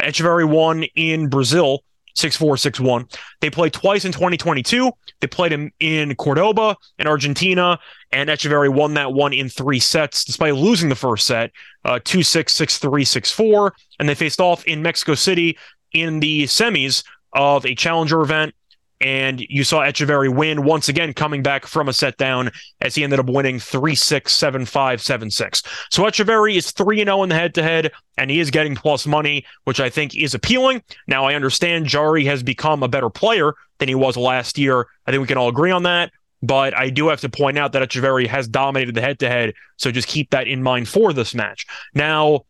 Etcheverry 0.00 0.48
won 0.48 0.84
in 0.96 1.28
Brazil, 1.28 1.84
6 2.14 2.36
4, 2.36 2.56
6 2.56 2.80
1. 2.80 3.08
They 3.40 3.50
played 3.50 3.72
twice 3.72 4.04
in 4.04 4.12
2022. 4.12 4.90
They 5.20 5.26
played 5.28 5.52
him 5.52 5.70
in 5.80 6.14
Cordoba, 6.16 6.76
in 6.98 7.06
Argentina, 7.06 7.78
and 8.10 8.28
Etcheverry 8.28 8.72
won 8.72 8.94
that 8.94 9.12
one 9.12 9.32
in 9.32 9.48
three 9.48 9.78
sets, 9.78 10.24
despite 10.24 10.54
losing 10.54 10.88
the 10.88 10.94
first 10.96 11.26
set, 11.26 11.52
uh, 11.84 12.00
2 12.02 12.22
6, 12.22 12.52
6 12.52 12.78
3, 12.78 13.04
6 13.04 13.30
4. 13.30 13.74
And 14.00 14.08
they 14.08 14.14
faced 14.14 14.40
off 14.40 14.64
in 14.64 14.82
Mexico 14.82 15.14
City 15.14 15.56
in 15.92 16.20
the 16.20 16.44
semis 16.44 17.04
of 17.34 17.64
a 17.64 17.74
challenger 17.74 18.20
event 18.22 18.54
and 19.02 19.40
you 19.48 19.64
saw 19.64 19.80
Etcheverry 19.80 20.32
win 20.32 20.62
once 20.62 20.88
again, 20.88 21.12
coming 21.12 21.42
back 21.42 21.66
from 21.66 21.88
a 21.88 21.92
set 21.92 22.16
down 22.16 22.50
as 22.80 22.94
he 22.94 23.02
ended 23.02 23.18
up 23.18 23.26
winning 23.26 23.58
3 23.58 23.94
6, 23.94 24.32
7 24.32 24.64
5, 24.64 25.02
7 25.02 25.30
6. 25.30 25.62
So 25.90 26.04
Etcheverry 26.04 26.56
is 26.56 26.70
3 26.70 26.98
0 26.98 27.22
in 27.24 27.28
the 27.28 27.34
head 27.34 27.54
to 27.54 27.62
head, 27.62 27.90
and 28.16 28.30
he 28.30 28.38
is 28.38 28.50
getting 28.50 28.76
plus 28.76 29.06
money, 29.06 29.44
which 29.64 29.80
I 29.80 29.90
think 29.90 30.14
is 30.14 30.34
appealing. 30.34 30.82
Now, 31.08 31.24
I 31.24 31.34
understand 31.34 31.86
Jarry 31.86 32.24
has 32.26 32.42
become 32.42 32.82
a 32.82 32.88
better 32.88 33.10
player 33.10 33.54
than 33.78 33.88
he 33.88 33.96
was 33.96 34.16
last 34.16 34.56
year. 34.56 34.86
I 35.06 35.10
think 35.10 35.20
we 35.20 35.26
can 35.26 35.38
all 35.38 35.48
agree 35.48 35.72
on 35.72 35.82
that. 35.82 36.12
But 36.44 36.76
I 36.76 36.90
do 36.90 37.08
have 37.08 37.20
to 37.20 37.28
point 37.28 37.56
out 37.56 37.72
that 37.72 37.88
Etcheverry 37.88 38.26
has 38.26 38.48
dominated 38.48 38.94
the 38.94 39.00
head 39.00 39.20
to 39.20 39.28
head. 39.28 39.54
So 39.76 39.92
just 39.92 40.08
keep 40.08 40.30
that 40.30 40.48
in 40.48 40.62
mind 40.62 40.88
for 40.88 41.12
this 41.12 41.34
match. 41.34 41.66
Now, 41.94 42.44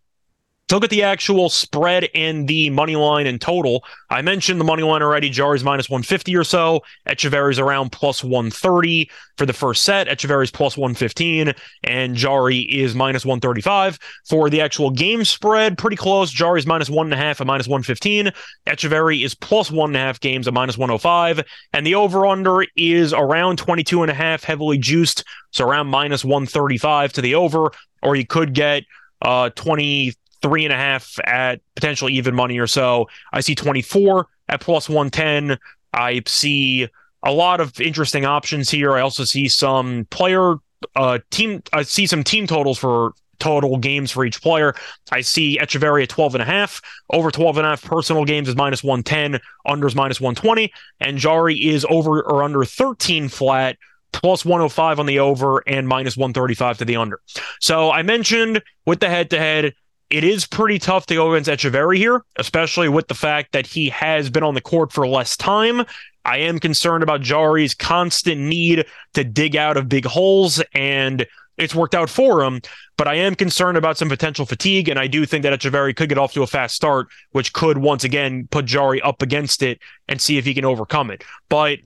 look 0.72 0.84
at 0.84 0.90
the 0.90 1.02
actual 1.02 1.48
spread 1.48 2.08
and 2.14 2.48
the 2.48 2.70
money 2.70 2.96
line 2.96 3.26
in 3.26 3.38
total, 3.38 3.84
I 4.10 4.22
mentioned 4.22 4.60
the 4.60 4.64
money 4.64 4.82
line 4.82 5.02
already. 5.02 5.28
Jarry's 5.28 5.64
minus 5.64 5.90
150 5.90 6.36
or 6.36 6.44
so. 6.44 6.82
Etcheverry's 7.06 7.58
around 7.58 7.92
plus 7.92 8.22
130 8.22 9.10
for 9.36 9.46
the 9.46 9.52
first 9.52 9.84
set. 9.84 10.08
Etcheverry's 10.08 10.50
plus 10.50 10.76
115, 10.76 11.52
and 11.84 12.14
Jarry 12.14 12.60
is 12.60 12.94
minus 12.94 13.24
135. 13.24 13.98
For 14.28 14.50
the 14.50 14.60
actual 14.60 14.90
game 14.90 15.24
spread, 15.24 15.78
pretty 15.78 15.96
close. 15.96 16.30
Jarry's 16.30 16.66
minus 16.66 16.90
one 16.90 17.06
and 17.06 17.14
a 17.14 17.16
half 17.16 17.40
at 17.40 17.46
minus 17.46 17.68
115. 17.68 18.30
Etcheverry 18.66 19.24
is 19.24 19.34
plus 19.34 19.70
one 19.70 19.90
and 19.90 19.96
a 19.96 20.00
half 20.00 20.20
games 20.20 20.46
at 20.46 20.54
minus 20.54 20.78
105. 20.78 21.44
And 21.72 21.86
the 21.86 21.94
over 21.94 22.26
under 22.26 22.64
is 22.76 23.12
around 23.12 23.58
22 23.58 24.02
and 24.02 24.10
a 24.10 24.14
half, 24.14 24.44
heavily 24.44 24.78
juiced. 24.78 25.24
So 25.50 25.68
around 25.68 25.88
minus 25.88 26.24
135 26.24 27.12
to 27.14 27.20
the 27.20 27.34
over, 27.34 27.70
or 28.02 28.16
you 28.16 28.26
could 28.26 28.54
get 28.54 28.84
uh 29.22 29.50
20 29.50 30.14
three 30.42 30.64
and 30.64 30.72
a 30.72 30.76
half 30.76 31.18
at 31.24 31.60
potential 31.74 32.08
even 32.08 32.34
money 32.34 32.58
or 32.58 32.66
so. 32.66 33.08
I 33.32 33.40
see 33.40 33.54
24 33.54 34.26
at 34.48 34.60
plus 34.60 34.88
110. 34.88 35.58
I 35.94 36.22
see 36.26 36.88
a 37.22 37.32
lot 37.32 37.60
of 37.60 37.80
interesting 37.80 38.24
options 38.24 38.68
here. 38.68 38.92
I 38.92 39.00
also 39.00 39.24
see 39.24 39.48
some 39.48 40.06
player 40.10 40.56
uh 40.96 41.20
team 41.30 41.62
I 41.72 41.84
see 41.84 42.08
some 42.08 42.24
team 42.24 42.48
totals 42.48 42.76
for 42.76 43.14
total 43.38 43.76
games 43.76 44.10
for 44.10 44.24
each 44.24 44.40
player. 44.40 44.74
I 45.10 45.20
see 45.20 45.58
Etcheverry 45.58 46.04
at 46.04 46.08
12 46.08 46.36
and 46.36 46.42
a 46.42 46.44
half, 46.44 46.80
over 47.10 47.30
12 47.30 47.58
and 47.58 47.66
a 47.66 47.70
half 47.70 47.82
personal 47.82 48.24
games 48.24 48.48
is 48.48 48.54
minus 48.54 48.84
110, 48.84 49.40
unders 49.66 49.96
minus 49.96 50.20
120, 50.20 50.72
and 51.00 51.18
Jarry 51.18 51.56
is 51.56 51.84
over 51.90 52.22
or 52.22 52.44
under 52.44 52.64
13 52.64 53.28
flat 53.28 53.78
plus 54.12 54.44
105 54.44 55.00
on 55.00 55.06
the 55.06 55.18
over 55.18 55.62
and 55.66 55.88
minus 55.88 56.16
135 56.16 56.78
to 56.78 56.84
the 56.84 56.96
under. 56.96 57.20
So 57.60 57.90
I 57.90 58.02
mentioned 58.02 58.62
with 58.86 59.00
the 59.00 59.08
head 59.08 59.30
to 59.30 59.38
head, 59.38 59.74
it 60.12 60.24
is 60.24 60.46
pretty 60.46 60.78
tough 60.78 61.06
to 61.06 61.14
go 61.14 61.32
against 61.32 61.48
Etcheverry 61.48 61.96
here, 61.96 62.22
especially 62.36 62.88
with 62.88 63.08
the 63.08 63.14
fact 63.14 63.52
that 63.52 63.66
he 63.66 63.88
has 63.88 64.28
been 64.28 64.42
on 64.42 64.52
the 64.52 64.60
court 64.60 64.92
for 64.92 65.08
less 65.08 65.38
time. 65.38 65.86
I 66.26 66.36
am 66.36 66.58
concerned 66.58 67.02
about 67.02 67.22
Jarry's 67.22 67.74
constant 67.74 68.38
need 68.38 68.84
to 69.14 69.24
dig 69.24 69.56
out 69.56 69.78
of 69.78 69.88
big 69.88 70.04
holes, 70.04 70.62
and 70.74 71.26
it's 71.56 71.74
worked 71.74 71.94
out 71.94 72.10
for 72.10 72.44
him. 72.44 72.60
But 72.98 73.08
I 73.08 73.14
am 73.14 73.34
concerned 73.34 73.78
about 73.78 73.96
some 73.96 74.10
potential 74.10 74.44
fatigue, 74.44 74.90
and 74.90 74.98
I 74.98 75.06
do 75.06 75.24
think 75.24 75.44
that 75.44 75.58
Etcheverry 75.58 75.96
could 75.96 76.10
get 76.10 76.18
off 76.18 76.34
to 76.34 76.42
a 76.42 76.46
fast 76.46 76.76
start, 76.76 77.08
which 77.30 77.54
could 77.54 77.78
once 77.78 78.04
again 78.04 78.48
put 78.50 78.66
Jarry 78.66 79.00
up 79.00 79.22
against 79.22 79.62
it 79.62 79.80
and 80.08 80.20
see 80.20 80.36
if 80.36 80.44
he 80.44 80.52
can 80.52 80.66
overcome 80.66 81.10
it. 81.10 81.24
But 81.48 81.78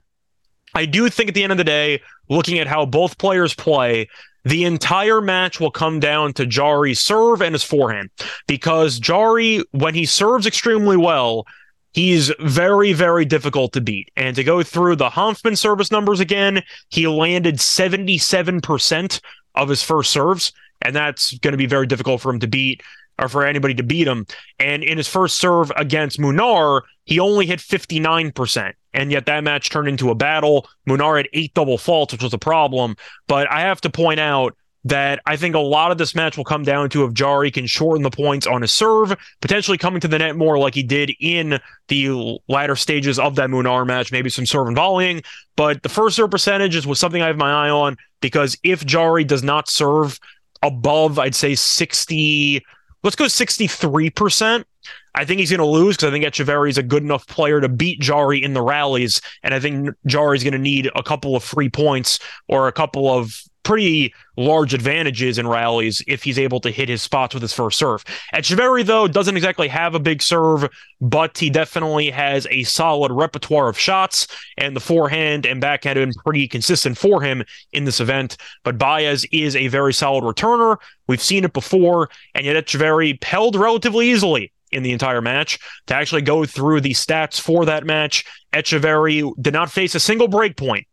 I 0.74 0.84
do 0.84 1.08
think 1.08 1.28
at 1.28 1.34
the 1.34 1.44
end 1.44 1.52
of 1.52 1.58
the 1.58 1.64
day, 1.64 2.02
looking 2.28 2.58
at 2.58 2.66
how 2.66 2.86
both 2.86 3.18
players 3.18 3.54
play, 3.54 4.08
the 4.46 4.64
entire 4.64 5.20
match 5.20 5.58
will 5.58 5.72
come 5.72 5.98
down 5.98 6.32
to 6.34 6.46
Jarry's 6.46 7.00
serve 7.00 7.42
and 7.42 7.52
his 7.52 7.64
forehand 7.64 8.10
because 8.46 9.00
Jarry, 9.00 9.64
when 9.72 9.92
he 9.92 10.06
serves 10.06 10.46
extremely 10.46 10.96
well, 10.96 11.44
he's 11.94 12.30
very, 12.38 12.92
very 12.92 13.24
difficult 13.24 13.72
to 13.72 13.80
beat. 13.80 14.08
And 14.16 14.36
to 14.36 14.44
go 14.44 14.62
through 14.62 14.96
the 14.96 15.10
Hanfmann 15.10 15.58
service 15.58 15.90
numbers 15.90 16.20
again, 16.20 16.62
he 16.90 17.08
landed 17.08 17.56
77% 17.56 19.20
of 19.56 19.68
his 19.68 19.82
first 19.82 20.12
serves, 20.12 20.52
and 20.80 20.94
that's 20.94 21.36
going 21.38 21.52
to 21.52 21.58
be 21.58 21.66
very 21.66 21.88
difficult 21.88 22.20
for 22.20 22.30
him 22.32 22.38
to 22.38 22.46
beat. 22.46 22.82
or 23.18 23.28
for 23.28 23.44
anybody 23.44 23.74
to 23.74 23.82
beat 23.82 24.06
him. 24.06 24.26
And 24.58 24.84
in 24.84 24.98
his 24.98 25.08
first 25.08 25.38
serve 25.38 25.72
against 25.76 26.20
Munar, 26.20 26.82
he 27.04 27.18
only 27.18 27.46
hit 27.46 27.60
59%. 27.60 28.74
And 28.96 29.12
yet 29.12 29.26
that 29.26 29.44
match 29.44 29.70
turned 29.70 29.88
into 29.88 30.10
a 30.10 30.14
battle. 30.14 30.66
Munar 30.88 31.18
had 31.18 31.28
eight 31.34 31.54
double 31.54 31.78
faults, 31.78 32.12
which 32.12 32.22
was 32.22 32.32
a 32.32 32.38
problem. 32.38 32.96
But 33.28 33.48
I 33.50 33.60
have 33.60 33.80
to 33.82 33.90
point 33.90 34.18
out 34.18 34.56
that 34.84 35.20
I 35.26 35.36
think 35.36 35.54
a 35.56 35.60
lot 35.60 35.90
of 35.90 35.98
this 35.98 36.14
match 36.14 36.36
will 36.36 36.44
come 36.44 36.62
down 36.62 36.88
to 36.90 37.04
if 37.04 37.12
Jarry 37.12 37.50
can 37.50 37.66
shorten 37.66 38.04
the 38.04 38.10
points 38.10 38.46
on 38.46 38.62
his 38.62 38.72
serve, 38.72 39.16
potentially 39.40 39.76
coming 39.76 40.00
to 40.00 40.08
the 40.08 40.18
net 40.18 40.36
more 40.36 40.58
like 40.58 40.74
he 40.74 40.84
did 40.84 41.12
in 41.20 41.58
the 41.88 42.38
latter 42.48 42.76
stages 42.76 43.18
of 43.18 43.34
that 43.34 43.50
Munar 43.50 43.84
match, 43.84 44.12
maybe 44.12 44.30
some 44.30 44.46
serve 44.46 44.68
and 44.68 44.76
volleying. 44.76 45.22
But 45.56 45.82
the 45.82 45.88
first 45.88 46.16
serve 46.16 46.30
percentages 46.30 46.86
was 46.86 47.00
something 47.00 47.20
I 47.20 47.26
have 47.26 47.36
my 47.36 47.66
eye 47.66 47.70
on 47.70 47.96
because 48.20 48.56
if 48.62 48.86
Jarry 48.86 49.24
does 49.24 49.42
not 49.42 49.68
serve 49.68 50.20
above, 50.62 51.18
I'd 51.18 51.34
say 51.34 51.56
60, 51.56 52.64
let's 53.02 53.16
go 53.16 53.24
63%. 53.24 54.64
I 55.16 55.24
think 55.24 55.40
he's 55.40 55.50
going 55.50 55.60
to 55.60 55.66
lose 55.66 55.96
because 55.96 56.08
I 56.08 56.12
think 56.12 56.24
Etcheverry 56.26 56.68
is 56.68 56.78
a 56.78 56.82
good 56.82 57.02
enough 57.02 57.26
player 57.26 57.60
to 57.60 57.68
beat 57.68 58.00
Jarry 58.00 58.42
in 58.42 58.52
the 58.52 58.62
rallies. 58.62 59.22
And 59.42 59.54
I 59.54 59.60
think 59.60 59.90
Jarry 60.06 60.36
is 60.36 60.44
going 60.44 60.52
to 60.52 60.58
need 60.58 60.90
a 60.94 61.02
couple 61.02 61.34
of 61.34 61.42
free 61.42 61.70
points 61.70 62.18
or 62.48 62.68
a 62.68 62.72
couple 62.72 63.10
of 63.10 63.42
pretty 63.62 64.14
large 64.36 64.74
advantages 64.74 65.38
in 65.38 65.48
rallies 65.48 66.00
if 66.06 66.22
he's 66.22 66.38
able 66.38 66.60
to 66.60 66.70
hit 66.70 66.88
his 66.88 67.02
spots 67.02 67.34
with 67.34 67.42
his 67.42 67.52
first 67.52 67.76
serve. 67.76 68.04
Etcheverry, 68.32 68.86
though, 68.86 69.08
doesn't 69.08 69.36
exactly 69.36 69.66
have 69.66 69.94
a 69.96 69.98
big 69.98 70.22
serve, 70.22 70.68
but 71.00 71.36
he 71.36 71.50
definitely 71.50 72.08
has 72.08 72.46
a 72.50 72.62
solid 72.62 73.10
repertoire 73.10 73.68
of 73.68 73.76
shots, 73.76 74.28
and 74.56 74.76
the 74.76 74.80
forehand 74.80 75.46
and 75.46 75.60
backhand 75.60 75.98
have 75.98 76.08
been 76.08 76.22
pretty 76.22 76.46
consistent 76.46 76.96
for 76.96 77.20
him 77.20 77.42
in 77.72 77.82
this 77.82 77.98
event. 77.98 78.36
But 78.62 78.78
Baez 78.78 79.26
is 79.32 79.56
a 79.56 79.66
very 79.66 79.92
solid 79.92 80.22
returner. 80.22 80.76
We've 81.08 81.20
seen 81.20 81.44
it 81.44 81.52
before, 81.52 82.08
and 82.36 82.46
yet 82.46 82.64
Etcheverry 82.64 83.24
held 83.24 83.56
relatively 83.56 84.10
easily 84.10 84.52
in 84.72 84.82
the 84.82 84.92
entire 84.92 85.20
match. 85.20 85.58
To 85.86 85.94
actually 85.94 86.22
go 86.22 86.44
through 86.44 86.80
the 86.80 86.92
stats 86.92 87.40
for 87.40 87.64
that 87.64 87.84
match, 87.84 88.24
Etcheverry 88.52 89.32
did 89.40 89.52
not 89.52 89.70
face 89.70 89.94
a 89.94 90.00
single 90.00 90.28
break 90.28 90.56
point 90.56 90.86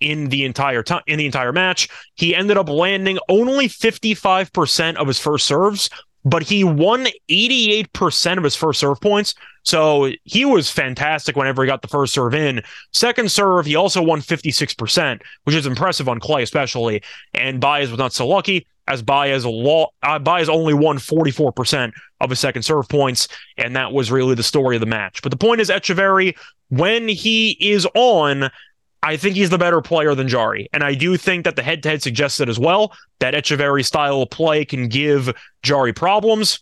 in 0.00 0.28
the 0.28 0.44
entire 0.44 0.82
time 0.82 1.02
in 1.06 1.18
the 1.18 1.26
entire 1.26 1.52
match. 1.52 1.88
He 2.14 2.34
ended 2.34 2.56
up 2.56 2.68
landing 2.68 3.18
only 3.28 3.68
55% 3.68 4.96
of 4.96 5.06
his 5.06 5.18
first 5.18 5.46
serves, 5.46 5.88
but 6.24 6.42
he 6.42 6.64
won 6.64 7.06
88% 7.30 8.36
of 8.36 8.44
his 8.44 8.56
first 8.56 8.80
serve 8.80 9.00
points. 9.00 9.34
So 9.64 10.12
he 10.24 10.44
was 10.44 10.70
fantastic 10.70 11.36
whenever 11.36 11.62
he 11.62 11.66
got 11.66 11.82
the 11.82 11.88
first 11.88 12.14
serve 12.14 12.34
in. 12.34 12.62
Second 12.92 13.30
serve, 13.30 13.66
he 13.66 13.76
also 13.76 14.02
won 14.02 14.20
56%, 14.20 15.20
which 15.44 15.56
is 15.56 15.66
impressive 15.66 16.08
on 16.08 16.20
clay, 16.20 16.42
especially. 16.42 17.02
And 17.34 17.60
Baez 17.60 17.90
was 17.90 17.98
not 17.98 18.12
so 18.12 18.28
lucky, 18.28 18.66
as 18.88 19.02
Baez, 19.02 19.44
law, 19.44 19.88
uh, 20.02 20.18
Baez 20.18 20.48
only 20.48 20.74
won 20.74 20.98
44% 20.98 21.92
of 22.20 22.30
his 22.30 22.40
second 22.40 22.62
serve 22.62 22.88
points. 22.88 23.28
And 23.56 23.74
that 23.76 23.92
was 23.92 24.10
really 24.10 24.34
the 24.34 24.42
story 24.42 24.76
of 24.76 24.80
the 24.80 24.86
match. 24.86 25.22
But 25.22 25.30
the 25.30 25.36
point 25.36 25.60
is, 25.60 25.70
Etcheverry, 25.70 26.36
when 26.68 27.08
he 27.08 27.56
is 27.60 27.86
on, 27.94 28.50
I 29.02 29.16
think 29.16 29.36
he's 29.36 29.50
the 29.50 29.58
better 29.58 29.80
player 29.80 30.14
than 30.14 30.28
Jarry. 30.28 30.68
And 30.72 30.82
I 30.82 30.94
do 30.94 31.16
think 31.16 31.44
that 31.44 31.56
the 31.56 31.62
head 31.62 31.82
to 31.82 31.90
head 31.90 32.02
suggests 32.02 32.40
it 32.40 32.48
as 32.48 32.58
well 32.58 32.92
that 33.20 33.34
Etcheverry's 33.34 33.86
style 33.86 34.22
of 34.22 34.30
play 34.30 34.64
can 34.64 34.88
give 34.88 35.34
Jarry 35.62 35.92
problems. 35.92 36.58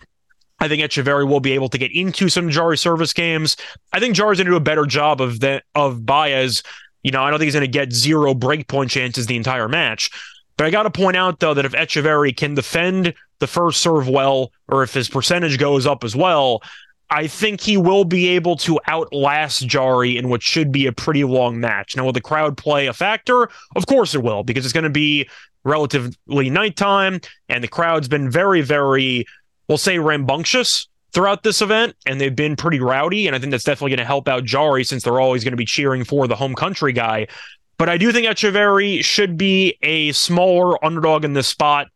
I 0.61 0.69
think 0.69 0.83
Etcheverry 0.83 1.29
will 1.29 1.41
be 1.41 1.53
able 1.53 1.69
to 1.69 1.79
get 1.79 1.93
into 1.93 2.29
some 2.29 2.51
Jarry 2.51 2.79
service 2.79 3.13
games. 3.13 3.57
I 3.93 4.01
think 4.01 4.15
Jarry's 4.15 4.39
to 4.47 4.53
do 4.53 4.57
a 4.57 4.61
better 4.61 4.87
job 4.87 5.21
of 5.21 5.41
that 5.41 5.65
of 5.75 6.07
Baez. 6.07 6.63
You 7.03 7.11
know, 7.11 7.23
I 7.23 7.31
don't 7.31 7.39
think 7.39 7.47
he's 7.47 7.55
to 7.55 7.69
get 7.69 7.93
zero 7.93 8.35
breakpoint 8.35 8.91
chances 8.91 9.27
the 9.27 9.37
entire 9.37 9.69
match. 9.69 10.11
But 10.57 10.67
I 10.67 10.71
got 10.71 10.85
to 10.85 10.91
point 10.91 11.17
out 11.17 11.41
though 11.41 11.55
that 11.55 11.65
if 11.65 11.73
Etcheverry 11.73 12.37
can 12.37 12.55
defend 12.55 13.15
the 13.41 13.47
first 13.47 13.81
serve 13.81 14.09
well, 14.09 14.53
or 14.69 14.83
if 14.83 14.95
his 14.95 15.09
percentage 15.09 15.59
goes 15.59 15.87
up 15.87 16.05
as 16.05 16.15
well, 16.15 16.63
I 17.11 17.27
think 17.27 17.61
he 17.61 17.77
will 17.77 18.05
be 18.05 18.29
able 18.29 18.57
to 18.57 18.81
outlast 18.89 19.67
Jarry 19.67 20.17
in 20.17 20.29
what 20.29 20.43
should 20.43 20.73
be 20.73 20.87
a 20.87 20.93
pretty 20.93 21.25
long 21.25 21.61
match. 21.61 21.97
Now, 21.97 22.05
will 22.05 22.13
the 22.13 22.21
crowd 22.21 22.57
play 22.57 22.87
a 22.87 22.93
factor? 22.93 23.49
Of 23.77 23.87
course 23.87 24.15
it 24.15 24.23
will, 24.23 24.43
because 24.43 24.65
it's 24.65 24.73
going 24.73 24.85
to 24.85 24.91
be 24.91 25.29
relatively 25.65 26.51
nighttime, 26.51 27.21
and 27.49 27.63
the 27.63 27.69
crowd's 27.69 28.09
been 28.09 28.31
very, 28.31 28.63
very, 28.63 29.27
we'll 29.69 29.79
say, 29.79 29.99
rambunctious 29.99 30.89
throughout 31.13 31.43
this 31.43 31.63
event, 31.63 31.95
and 32.07 32.21
they've 32.21 32.35
been 32.35 32.57
pretty 32.57 32.81
rowdy. 32.81 33.27
And 33.27 33.37
I 33.37 33.39
think 33.39 33.51
that's 33.51 33.65
definitely 33.65 33.91
going 33.91 33.99
to 33.99 34.07
help 34.07 34.27
out 34.27 34.45
Jarry 34.45 34.83
since 34.83 35.05
they're 35.05 35.21
always 35.21 35.45
going 35.45 35.53
to 35.53 35.57
be 35.57 35.65
cheering 35.65 36.05
for 36.05 36.27
the 36.27 36.37
home 36.37 36.55
country 36.55 36.93
guy. 36.93 37.29
But 37.77 37.89
I 37.89 37.99
do 37.99 38.13
think 38.13 38.27
Etcheverry 38.27 39.05
should 39.05 39.37
be 39.37 39.77
a 39.83 40.13
smaller 40.13 40.83
underdog 40.85 41.25
in 41.25 41.33
this 41.33 41.49
spot 41.49 41.89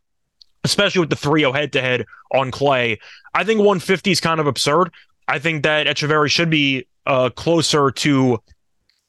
especially 0.64 1.00
with 1.00 1.10
the 1.10 1.16
3-0 1.16 1.54
head-to-head 1.54 2.04
on 2.32 2.50
clay. 2.50 2.98
I 3.34 3.44
think 3.44 3.58
150 3.58 4.10
is 4.10 4.20
kind 4.20 4.40
of 4.40 4.46
absurd. 4.46 4.92
I 5.26 5.38
think 5.38 5.62
that 5.62 5.86
Etcheverry 5.86 6.30
should 6.30 6.50
be 6.50 6.86
uh, 7.06 7.30
closer 7.30 7.90
to, 7.90 8.42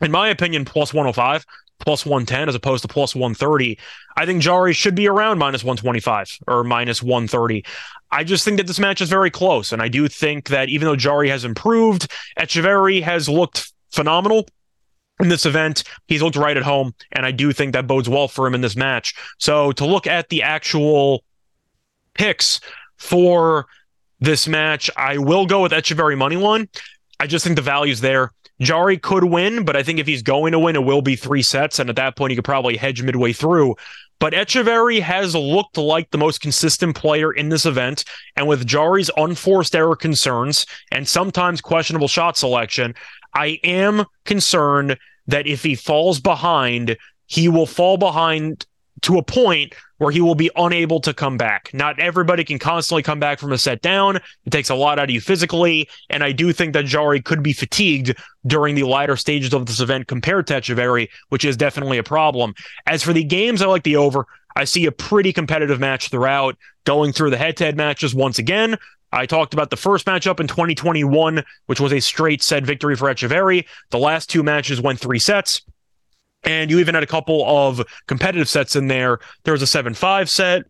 in 0.02 0.12
my 0.12 0.30
opinion, 0.30 0.66
plus 0.66 0.94
105, 0.94 1.46
plus 1.80 2.06
110 2.06 2.50
as 2.50 2.56
opposed 2.56 2.82
to 2.84 2.88
plus 2.88 3.16
130. 3.16 3.78
I 4.18 4.26
think 4.26 4.42
Jarry 4.42 4.74
should 4.74 4.96
be 4.96 5.08
around 5.08 5.38
minus 5.38 5.64
125 5.64 6.40
or 6.48 6.64
minus 6.64 7.02
130. 7.02 7.66
I 8.12 8.24
just 8.24 8.44
think 8.44 8.58
that 8.58 8.68
this 8.68 8.80
match 8.80 9.02
is 9.02 9.10
very 9.10 9.32
close. 9.32 9.72
And 9.72 9.82
I 9.82 9.88
do 9.88 10.08
think 10.08 10.50
that 10.50 10.70
even 10.70 10.88
though 10.88 10.96
Jarry 10.96 11.30
has 11.30 11.46
improved, 11.46 12.12
Etcheverry 12.38 13.02
has 13.02 13.30
looked 13.30 13.72
phenomenal 13.92 14.48
in 15.20 15.30
this 15.30 15.46
event. 15.46 15.84
He's 16.08 16.22
looked 16.22 16.36
right 16.36 16.58
at 16.58 16.64
home. 16.64 16.94
And 17.12 17.26
I 17.26 17.32
do 17.32 17.52
think 17.52 17.74
that 17.74 17.88
bodes 17.88 18.10
well 18.10 18.28
for 18.28 18.48
him 18.48 18.56
in 18.56 18.62
this 18.62 18.76
match. 18.76 19.16
So 19.38 19.72
to 19.74 19.86
look 19.86 20.08
at 20.08 20.30
the 20.30 20.44
actual 20.44 21.24
picks 22.14 22.60
for 22.98 23.68
this 24.20 24.48
match. 24.48 24.90
I 24.98 25.18
will 25.18 25.46
go 25.46 25.62
with 25.62 25.72
Etcheverry 25.72 26.18
money 26.18 26.38
one. 26.38 26.68
I 27.20 27.28
just 27.28 27.46
think 27.46 27.56
the 27.56 27.62
value's 27.62 28.02
there. 28.02 28.32
Jarry 28.60 28.98
could 28.98 29.24
win, 29.24 29.64
but 29.64 29.78
I 29.78 29.84
think 29.84 30.00
if 30.00 30.08
he's 30.08 30.22
going 30.22 30.52
to 30.52 30.60
win, 30.60 30.76
it 30.76 30.84
will 30.84 31.02
be 31.02 31.16
three 31.16 31.42
sets. 31.42 31.80
And 31.80 31.90
at 31.90 31.96
that 31.96 32.18
point, 32.18 32.32
he 32.32 32.36
could 32.36 32.46
probably 32.46 32.76
hedge 32.76 33.02
midway 33.02 33.32
through. 33.32 33.76
But 34.20 34.34
Etcheverry 34.34 35.00
has 35.00 35.34
looked 35.34 35.78
like 35.78 36.12
the 36.12 36.18
most 36.18 36.42
consistent 36.42 36.94
player 36.94 37.32
in 37.32 37.48
this 37.48 37.66
event. 37.66 38.04
And 38.36 38.50
with 38.50 38.68
Jarry's 38.68 39.10
unforced 39.16 39.76
error 39.76 39.96
concerns 39.96 40.66
and 40.92 41.08
sometimes 41.08 41.62
questionable 41.62 42.10
shot 42.10 42.36
selection, 42.36 42.96
I 43.34 43.60
am 43.64 44.06
concerned 44.26 44.98
that 45.28 45.48
if 45.48 45.64
he 45.64 45.76
falls 45.76 46.20
behind, 46.20 46.98
he 47.28 47.48
will 47.48 47.68
fall 47.68 47.98
behind 47.98 48.66
to 49.02 49.18
a 49.18 49.24
point 49.24 49.74
where 50.00 50.12
he 50.12 50.22
will 50.22 50.36
be 50.36 50.50
unable 50.56 51.00
to 51.02 51.14
come 51.14 51.38
back. 51.38 51.70
Not 51.74 52.00
everybody 52.00 52.44
can 52.44 52.58
constantly 52.58 53.04
come 53.04 53.20
back 53.20 53.38
from 53.38 53.52
a 53.52 53.58
set 53.58 53.82
down. 53.82 54.16
It 54.18 54.50
takes 54.50 54.70
a 54.70 54.76
lot 54.76 54.98
out 54.98 55.06
of 55.06 55.10
you 55.10 55.22
physically. 55.22 55.90
And 56.10 56.24
I 56.24 56.32
do 56.32 56.52
think 56.54 56.74
that 56.74 56.86
Jarry 56.86 57.22
could 57.22 57.44
be 57.44 57.54
fatigued 57.54 58.16
during 58.48 58.76
the 58.76 58.84
latter 58.84 59.18
stages 59.18 59.54
of 59.54 59.66
this 59.66 59.82
event 59.82 60.08
compared 60.08 60.48
to 60.48 60.54
Etcheverry, 60.54 61.10
which 61.30 61.46
is 61.46 61.58
definitely 61.58 61.98
a 61.98 62.04
problem. 62.04 62.56
As 62.88 63.04
for 63.04 63.14
the 63.14 63.24
games, 63.24 63.62
I 63.62 63.68
like 63.68 63.84
the 63.84 63.98
over. 63.98 64.26
I 64.56 64.64
see 64.64 64.86
a 64.86 64.92
pretty 64.92 65.32
competitive 65.32 65.80
match 65.80 66.10
throughout, 66.10 66.58
going 66.86 67.12
through 67.12 67.30
the 67.30 67.38
head 67.38 67.58
to 67.58 67.66
head 67.66 67.78
matches 67.78 68.16
once 68.16 68.40
again. 68.40 68.78
I 69.12 69.26
talked 69.26 69.54
about 69.54 69.70
the 69.70 69.78
first 69.78 70.06
matchup 70.06 70.40
in 70.40 70.48
2021, 70.48 71.44
which 71.66 71.80
was 71.80 71.92
a 71.94 72.00
straight 72.00 72.44
set 72.44 72.64
victory 72.64 72.96
for 72.96 73.08
Etcheverry. 73.08 73.66
The 73.90 73.98
last 73.98 74.30
two 74.30 74.44
matches 74.44 74.82
went 74.82 75.00
three 75.00 75.20
sets. 75.20 75.62
And 76.44 76.72
you 76.72 76.80
even 76.80 76.96
had 76.96 77.04
a 77.04 77.08
couple 77.08 77.44
of 77.46 77.82
competitive 78.08 78.48
sets 78.48 78.76
in 78.76 78.88
there. 78.88 79.20
There 79.44 79.52
was 79.52 79.62
a 79.62 79.68
7 79.68 79.94
5 79.94 80.30
set, 80.30 80.64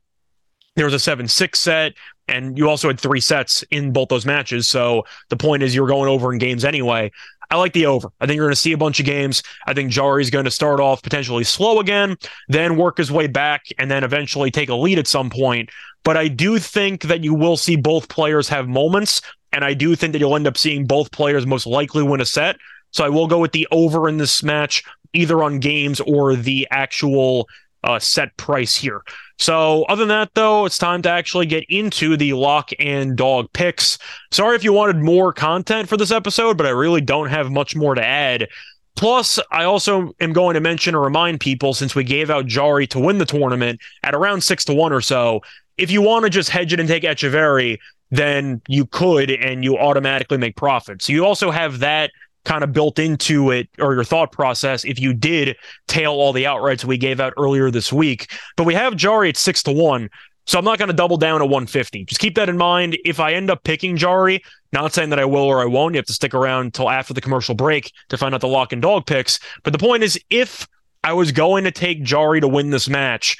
there 0.75 0.85
was 0.85 0.93
a 0.93 0.99
7 0.99 1.27
6 1.27 1.59
set, 1.59 1.93
and 2.27 2.57
you 2.57 2.69
also 2.69 2.87
had 2.87 2.99
three 2.99 3.19
sets 3.19 3.63
in 3.69 3.91
both 3.91 4.09
those 4.09 4.25
matches. 4.25 4.67
So 4.69 5.03
the 5.29 5.35
point 5.35 5.61
is, 5.61 5.75
you 5.75 5.81
were 5.81 5.87
going 5.87 6.09
over 6.09 6.31
in 6.31 6.39
games 6.39 6.63
anyway. 6.63 7.11
I 7.49 7.57
like 7.57 7.73
the 7.73 7.87
over. 7.87 8.09
I 8.19 8.25
think 8.25 8.37
you're 8.37 8.45
going 8.45 8.53
to 8.53 8.61
see 8.61 8.73
a 8.73 8.77
bunch 8.77 8.99
of 8.99 9.05
games. 9.05 9.41
I 9.65 9.73
think 9.73 9.91
Jarry's 9.91 10.29
going 10.29 10.45
to 10.45 10.51
start 10.51 10.79
off 10.79 11.01
potentially 11.01 11.43
slow 11.43 11.79
again, 11.79 12.15
then 12.47 12.77
work 12.77 12.97
his 12.97 13.11
way 13.11 13.27
back, 13.27 13.65
and 13.79 13.89
then 13.89 14.03
eventually 14.03 14.51
take 14.51 14.69
a 14.69 14.75
lead 14.75 14.99
at 14.99 15.07
some 15.07 15.29
point. 15.29 15.69
But 16.03 16.15
I 16.15 16.27
do 16.27 16.59
think 16.59 17.03
that 17.03 17.23
you 17.23 17.33
will 17.33 17.57
see 17.57 17.75
both 17.75 18.07
players 18.07 18.47
have 18.49 18.67
moments, 18.67 19.21
and 19.51 19.65
I 19.65 19.73
do 19.73 19.95
think 19.95 20.13
that 20.13 20.19
you'll 20.19 20.35
end 20.35 20.47
up 20.47 20.57
seeing 20.57 20.85
both 20.85 21.11
players 21.11 21.45
most 21.45 21.65
likely 21.65 22.03
win 22.03 22.21
a 22.21 22.25
set. 22.25 22.57
So 22.91 23.03
I 23.03 23.09
will 23.09 23.27
go 23.27 23.39
with 23.39 23.51
the 23.51 23.67
over 23.71 24.07
in 24.07 24.17
this 24.17 24.43
match 24.43 24.83
either 25.13 25.43
on 25.43 25.59
games 25.59 25.99
or 26.01 26.35
the 26.35 26.67
actual 26.71 27.47
uh, 27.83 27.99
set 27.99 28.35
price 28.37 28.75
here. 28.75 29.03
So, 29.37 29.83
other 29.83 30.01
than 30.01 30.09
that, 30.09 30.31
though, 30.33 30.65
it's 30.65 30.77
time 30.77 31.01
to 31.03 31.09
actually 31.09 31.45
get 31.45 31.63
into 31.69 32.17
the 32.17 32.33
lock 32.33 32.71
and 32.77 33.15
dog 33.15 33.51
picks. 33.53 33.97
Sorry 34.31 34.55
if 34.55 34.63
you 34.63 34.73
wanted 34.73 34.97
more 34.97 35.31
content 35.31 35.87
for 35.87 35.95
this 35.95 36.11
episode, 36.11 36.57
but 36.57 36.65
I 36.65 36.71
really 36.71 37.01
don't 37.01 37.29
have 37.29 37.51
much 37.51 37.75
more 37.75 37.95
to 37.95 38.05
add. 38.05 38.49
Plus, 38.97 39.39
I 39.49 39.63
also 39.63 40.13
am 40.19 40.33
going 40.33 40.55
to 40.55 40.59
mention 40.59 40.93
or 40.93 41.01
remind 41.01 41.39
people 41.39 41.73
since 41.73 41.95
we 41.95 42.03
gave 42.03 42.29
out 42.29 42.47
Jarry 42.47 42.85
to 42.87 42.99
win 42.99 43.17
the 43.17 43.25
tournament 43.25 43.79
at 44.03 44.13
around 44.13 44.43
six 44.43 44.65
to 44.65 44.73
one 44.73 44.91
or 44.91 44.99
so. 44.99 45.41
If 45.77 45.89
you 45.89 46.01
want 46.01 46.25
to 46.25 46.29
just 46.29 46.49
hedge 46.49 46.73
it 46.73 46.81
and 46.81 46.89
take 46.89 47.03
Etcheverry, 47.03 47.77
then 48.11 48.61
you 48.67 48.85
could 48.85 49.31
and 49.31 49.63
you 49.63 49.77
automatically 49.77 50.37
make 50.37 50.57
profit. 50.57 51.01
So 51.01 51.13
you 51.13 51.25
also 51.25 51.49
have 51.49 51.79
that 51.79 52.11
kind 52.45 52.63
of 52.63 52.73
built 52.73 52.99
into 52.99 53.51
it 53.51 53.69
or 53.79 53.93
your 53.93 54.03
thought 54.03 54.31
process 54.31 54.85
if 54.85 54.99
you 54.99 55.13
did 55.13 55.55
tail 55.87 56.13
all 56.13 56.33
the 56.33 56.45
outrights 56.45 56.83
we 56.83 56.97
gave 56.97 57.19
out 57.19 57.33
earlier 57.37 57.69
this 57.69 57.91
week. 57.91 58.31
But 58.55 58.65
we 58.65 58.73
have 58.73 58.95
Jarry 58.95 59.29
at 59.29 59.37
six 59.37 59.63
to 59.63 59.71
one. 59.71 60.09
So 60.45 60.57
I'm 60.57 60.65
not 60.65 60.79
going 60.79 60.87
to 60.87 60.95
double 60.95 61.17
down 61.17 61.43
at 61.43 61.49
150. 61.49 62.05
Just 62.05 62.19
keep 62.19 62.33
that 62.35 62.49
in 62.49 62.57
mind. 62.57 62.97
If 63.05 63.19
I 63.19 63.33
end 63.33 63.51
up 63.51 63.63
picking 63.63 63.97
Jarry, 63.97 64.41
not 64.73 64.93
saying 64.93 65.11
that 65.11 65.19
I 65.19 65.25
will 65.25 65.43
or 65.43 65.61
I 65.61 65.65
won't, 65.65 65.93
you 65.93 65.99
have 65.99 66.07
to 66.07 66.13
stick 66.13 66.33
around 66.33 66.65
until 66.65 66.89
after 66.89 67.13
the 67.13 67.21
commercial 67.21 67.53
break 67.53 67.91
to 68.07 68.17
find 68.17 68.33
out 68.33 68.41
the 68.41 68.47
lock 68.47 68.73
and 68.73 68.81
dog 68.81 69.05
picks. 69.05 69.39
But 69.61 69.73
the 69.73 69.79
point 69.79 70.01
is, 70.01 70.19
if 70.31 70.67
I 71.03 71.13
was 71.13 71.31
going 71.31 71.65
to 71.65 71.71
take 71.71 72.01
Jarry 72.01 72.41
to 72.41 72.47
win 72.47 72.71
this 72.71 72.89
match, 72.89 73.37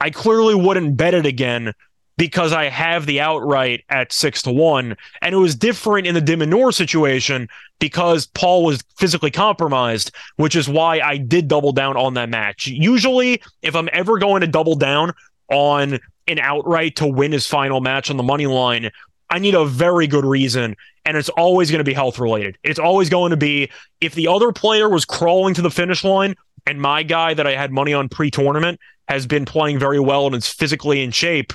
I 0.00 0.10
clearly 0.10 0.54
wouldn't 0.54 0.96
bet 0.96 1.14
it 1.14 1.26
again 1.26 1.72
because 2.16 2.52
I 2.52 2.68
have 2.68 3.06
the 3.06 3.20
outright 3.20 3.84
at 3.88 4.12
six 4.12 4.42
to 4.42 4.52
one. 4.52 4.96
And 5.20 5.34
it 5.34 5.38
was 5.38 5.54
different 5.54 6.06
in 6.06 6.14
the 6.14 6.20
de 6.20 6.36
Minaur 6.36 6.72
situation 6.72 7.48
because 7.78 8.26
Paul 8.26 8.64
was 8.64 8.82
physically 8.96 9.30
compromised, 9.30 10.12
which 10.36 10.56
is 10.56 10.68
why 10.68 11.00
I 11.00 11.16
did 11.16 11.48
double 11.48 11.72
down 11.72 11.96
on 11.96 12.14
that 12.14 12.28
match. 12.28 12.66
Usually, 12.66 13.42
if 13.62 13.74
I'm 13.74 13.88
ever 13.92 14.18
going 14.18 14.42
to 14.42 14.46
double 14.46 14.76
down 14.76 15.12
on 15.50 15.98
an 16.26 16.38
outright 16.38 16.96
to 16.96 17.06
win 17.06 17.32
his 17.32 17.46
final 17.46 17.80
match 17.80 18.10
on 18.10 18.16
the 18.16 18.22
money 18.22 18.46
line, 18.46 18.90
I 19.30 19.38
need 19.38 19.54
a 19.54 19.64
very 19.64 20.06
good 20.06 20.24
reason. 20.24 20.76
And 21.04 21.16
it's 21.16 21.28
always 21.30 21.70
going 21.70 21.80
to 21.80 21.84
be 21.84 21.92
health 21.92 22.18
related. 22.18 22.56
It's 22.62 22.78
always 22.78 23.10
going 23.10 23.30
to 23.30 23.36
be 23.36 23.70
if 24.00 24.14
the 24.14 24.28
other 24.28 24.52
player 24.52 24.88
was 24.88 25.04
crawling 25.04 25.54
to 25.54 25.62
the 25.62 25.70
finish 25.70 26.04
line 26.04 26.34
and 26.66 26.80
my 26.80 27.02
guy 27.02 27.34
that 27.34 27.46
I 27.46 27.54
had 27.54 27.72
money 27.72 27.92
on 27.92 28.08
pre 28.08 28.30
tournament 28.30 28.80
has 29.08 29.26
been 29.26 29.44
playing 29.44 29.78
very 29.78 30.00
well 30.00 30.26
and 30.26 30.34
is 30.34 30.48
physically 30.48 31.02
in 31.02 31.10
shape, 31.10 31.52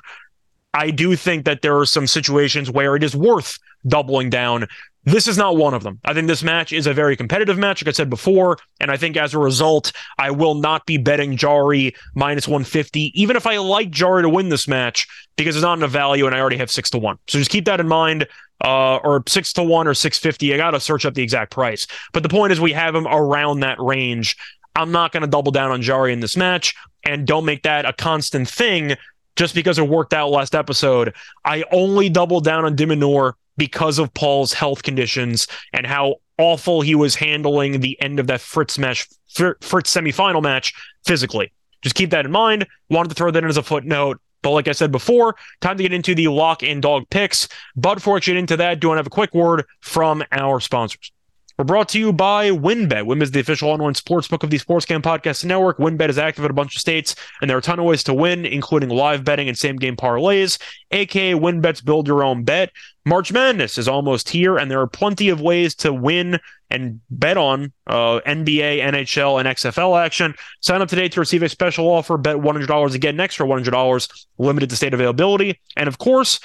I 0.73 0.91
do 0.91 1.15
think 1.15 1.45
that 1.45 1.61
there 1.61 1.77
are 1.77 1.85
some 1.85 2.07
situations 2.07 2.69
where 2.69 2.95
it 2.95 3.03
is 3.03 3.15
worth 3.15 3.57
doubling 3.87 4.29
down. 4.29 4.67
This 5.05 5.27
is 5.27 5.37
not 5.37 5.57
one 5.57 5.73
of 5.73 5.81
them. 5.81 5.99
I 6.05 6.13
think 6.13 6.27
this 6.27 6.43
match 6.43 6.73
is 6.73 6.85
a 6.85 6.93
very 6.93 7.15
competitive 7.15 7.57
match, 7.57 7.81
like 7.81 7.87
I 7.89 7.91
said 7.93 8.09
before. 8.09 8.57
And 8.79 8.91
I 8.91 8.97
think 8.97 9.17
as 9.17 9.33
a 9.33 9.39
result, 9.39 9.91
I 10.19 10.29
will 10.29 10.55
not 10.55 10.85
be 10.85 10.97
betting 10.97 11.37
Jarry 11.37 11.95
minus 12.13 12.47
150, 12.47 13.11
even 13.19 13.35
if 13.35 13.47
I 13.47 13.57
like 13.57 13.89
Jarry 13.89 14.21
to 14.21 14.29
win 14.29 14.49
this 14.49 14.67
match, 14.67 15.07
because 15.37 15.55
it's 15.55 15.63
not 15.63 15.77
in 15.77 15.83
a 15.83 15.87
value 15.87 16.27
and 16.27 16.35
I 16.35 16.39
already 16.39 16.57
have 16.57 16.69
six 16.69 16.89
to 16.91 16.99
one. 16.99 17.17
So 17.27 17.39
just 17.39 17.51
keep 17.51 17.65
that 17.65 17.79
in 17.79 17.87
mind. 17.87 18.27
Uh, 18.61 18.97
or 18.97 19.23
six 19.25 19.53
to 19.53 19.63
one 19.63 19.87
or 19.87 19.93
650. 19.93 20.53
I 20.53 20.57
got 20.57 20.71
to 20.71 20.81
search 20.81 21.05
up 21.05 21.13
the 21.13 21.23
exact 21.23 21.49
price. 21.49 21.87
But 22.11 22.23
the 22.23 22.29
point 22.29 22.51
is, 22.51 22.59
we 22.59 22.73
have 22.73 22.93
him 22.93 23.07
around 23.07 23.61
that 23.61 23.79
range. 23.79 24.35
I'm 24.75 24.91
not 24.91 25.13
going 25.13 25.21
to 25.21 25.29
double 25.29 25.53
down 25.53 25.71
on 25.71 25.81
Jarry 25.81 26.11
in 26.11 26.19
this 26.19 26.35
match 26.35 26.75
and 27.05 27.25
don't 27.25 27.45
make 27.45 27.63
that 27.63 27.85
a 27.85 27.93
constant 27.93 28.49
thing 28.49 28.97
just 29.39 29.55
because 29.55 29.79
it 29.79 29.87
worked 29.87 30.13
out 30.13 30.31
last 30.31 30.53
episode. 30.53 31.15
I 31.45 31.63
only 31.71 32.09
doubled 32.09 32.43
down 32.43 32.65
on 32.65 32.75
de 32.75 32.85
Minaur 32.85 33.35
because 33.55 33.97
of 33.97 34.13
Paul's 34.13 34.51
health 34.51 34.83
conditions 34.83 35.47
and 35.71 35.87
how 35.87 36.15
awful 36.37 36.81
he 36.81 36.93
was 36.93 37.15
handling 37.15 37.79
the 37.79 37.99
end 38.01 38.19
of 38.19 38.27
that 38.27 38.41
Fritz 38.41 38.77
match, 38.77 39.07
Fritz 39.29 39.95
semifinal 39.95 40.43
match 40.43 40.73
physically. 41.05 41.53
Just 41.81 41.95
keep 41.95 42.09
that 42.09 42.25
in 42.25 42.31
mind. 42.31 42.67
Wanted 42.89 43.09
to 43.09 43.15
throw 43.15 43.31
that 43.31 43.41
in 43.41 43.49
as 43.49 43.55
a 43.55 43.63
footnote. 43.63 44.19
But 44.41 44.51
like 44.51 44.67
I 44.67 44.73
said 44.73 44.91
before, 44.91 45.37
time 45.61 45.77
to 45.77 45.83
get 45.83 45.93
into 45.93 46.13
the 46.13 46.27
lock 46.27 46.61
and 46.61 46.81
dog 46.81 47.09
picks. 47.09 47.47
But 47.77 47.95
before 47.95 48.17
I 48.17 48.19
get 48.19 48.35
into 48.35 48.57
that, 48.57 48.81
do 48.81 48.91
I 48.91 48.97
have 48.97 49.07
a 49.07 49.09
quick 49.09 49.33
word 49.33 49.63
from 49.79 50.21
our 50.33 50.59
sponsors. 50.59 51.13
We're 51.59 51.65
brought 51.65 51.89
to 51.89 51.99
you 51.99 52.13
by 52.13 52.51
WynnBET. 52.51 53.03
WynnBET 53.03 53.23
is 53.23 53.31
the 53.31 53.41
official 53.41 53.69
online 53.69 53.93
sports 53.93 54.29
book 54.29 54.43
of 54.43 54.49
the 54.49 54.57
Sportscam 54.57 55.01
Podcast 55.01 55.43
Network. 55.43 55.77
WynnBET 55.77 56.07
is 56.07 56.17
active 56.17 56.45
in 56.45 56.51
a 56.51 56.53
bunch 56.53 56.73
of 56.73 56.79
states, 56.79 57.17
and 57.41 57.49
there 57.49 57.57
are 57.57 57.59
a 57.59 57.61
ton 57.61 57.79
of 57.79 57.83
ways 57.83 58.01
to 58.05 58.13
win, 58.13 58.45
including 58.45 58.87
live 58.87 59.25
betting 59.25 59.49
and 59.49 59.57
same 59.57 59.75
game 59.75 59.97
parlays, 59.97 60.57
aka 60.91 61.33
WynnBET's 61.33 61.81
Build 61.81 62.07
Your 62.07 62.23
Own 62.23 62.45
Bet. 62.45 62.71
March 63.05 63.33
Madness 63.33 63.77
is 63.77 63.89
almost 63.89 64.29
here, 64.29 64.57
and 64.57 64.71
there 64.71 64.79
are 64.79 64.87
plenty 64.87 65.27
of 65.27 65.41
ways 65.41 65.75
to 65.75 65.91
win 65.91 66.39
and 66.69 67.01
bet 67.09 67.35
on 67.35 67.73
uh, 67.87 68.21
NBA, 68.25 68.79
NHL, 68.79 69.37
and 69.37 69.49
XFL 69.49 70.01
action. 70.01 70.35
Sign 70.61 70.81
up 70.81 70.87
today 70.87 71.09
to 71.09 71.19
receive 71.19 71.43
a 71.43 71.49
special 71.49 71.89
offer. 71.89 72.15
Bet 72.17 72.37
$100 72.37 72.91
to 72.93 72.97
get 72.97 73.13
an 73.13 73.19
extra 73.19 73.45
$100, 73.45 74.25
limited 74.37 74.69
to 74.69 74.77
state 74.77 74.93
availability. 74.93 75.59
And 75.75 75.89
of 75.89 75.97
course, 75.97 76.39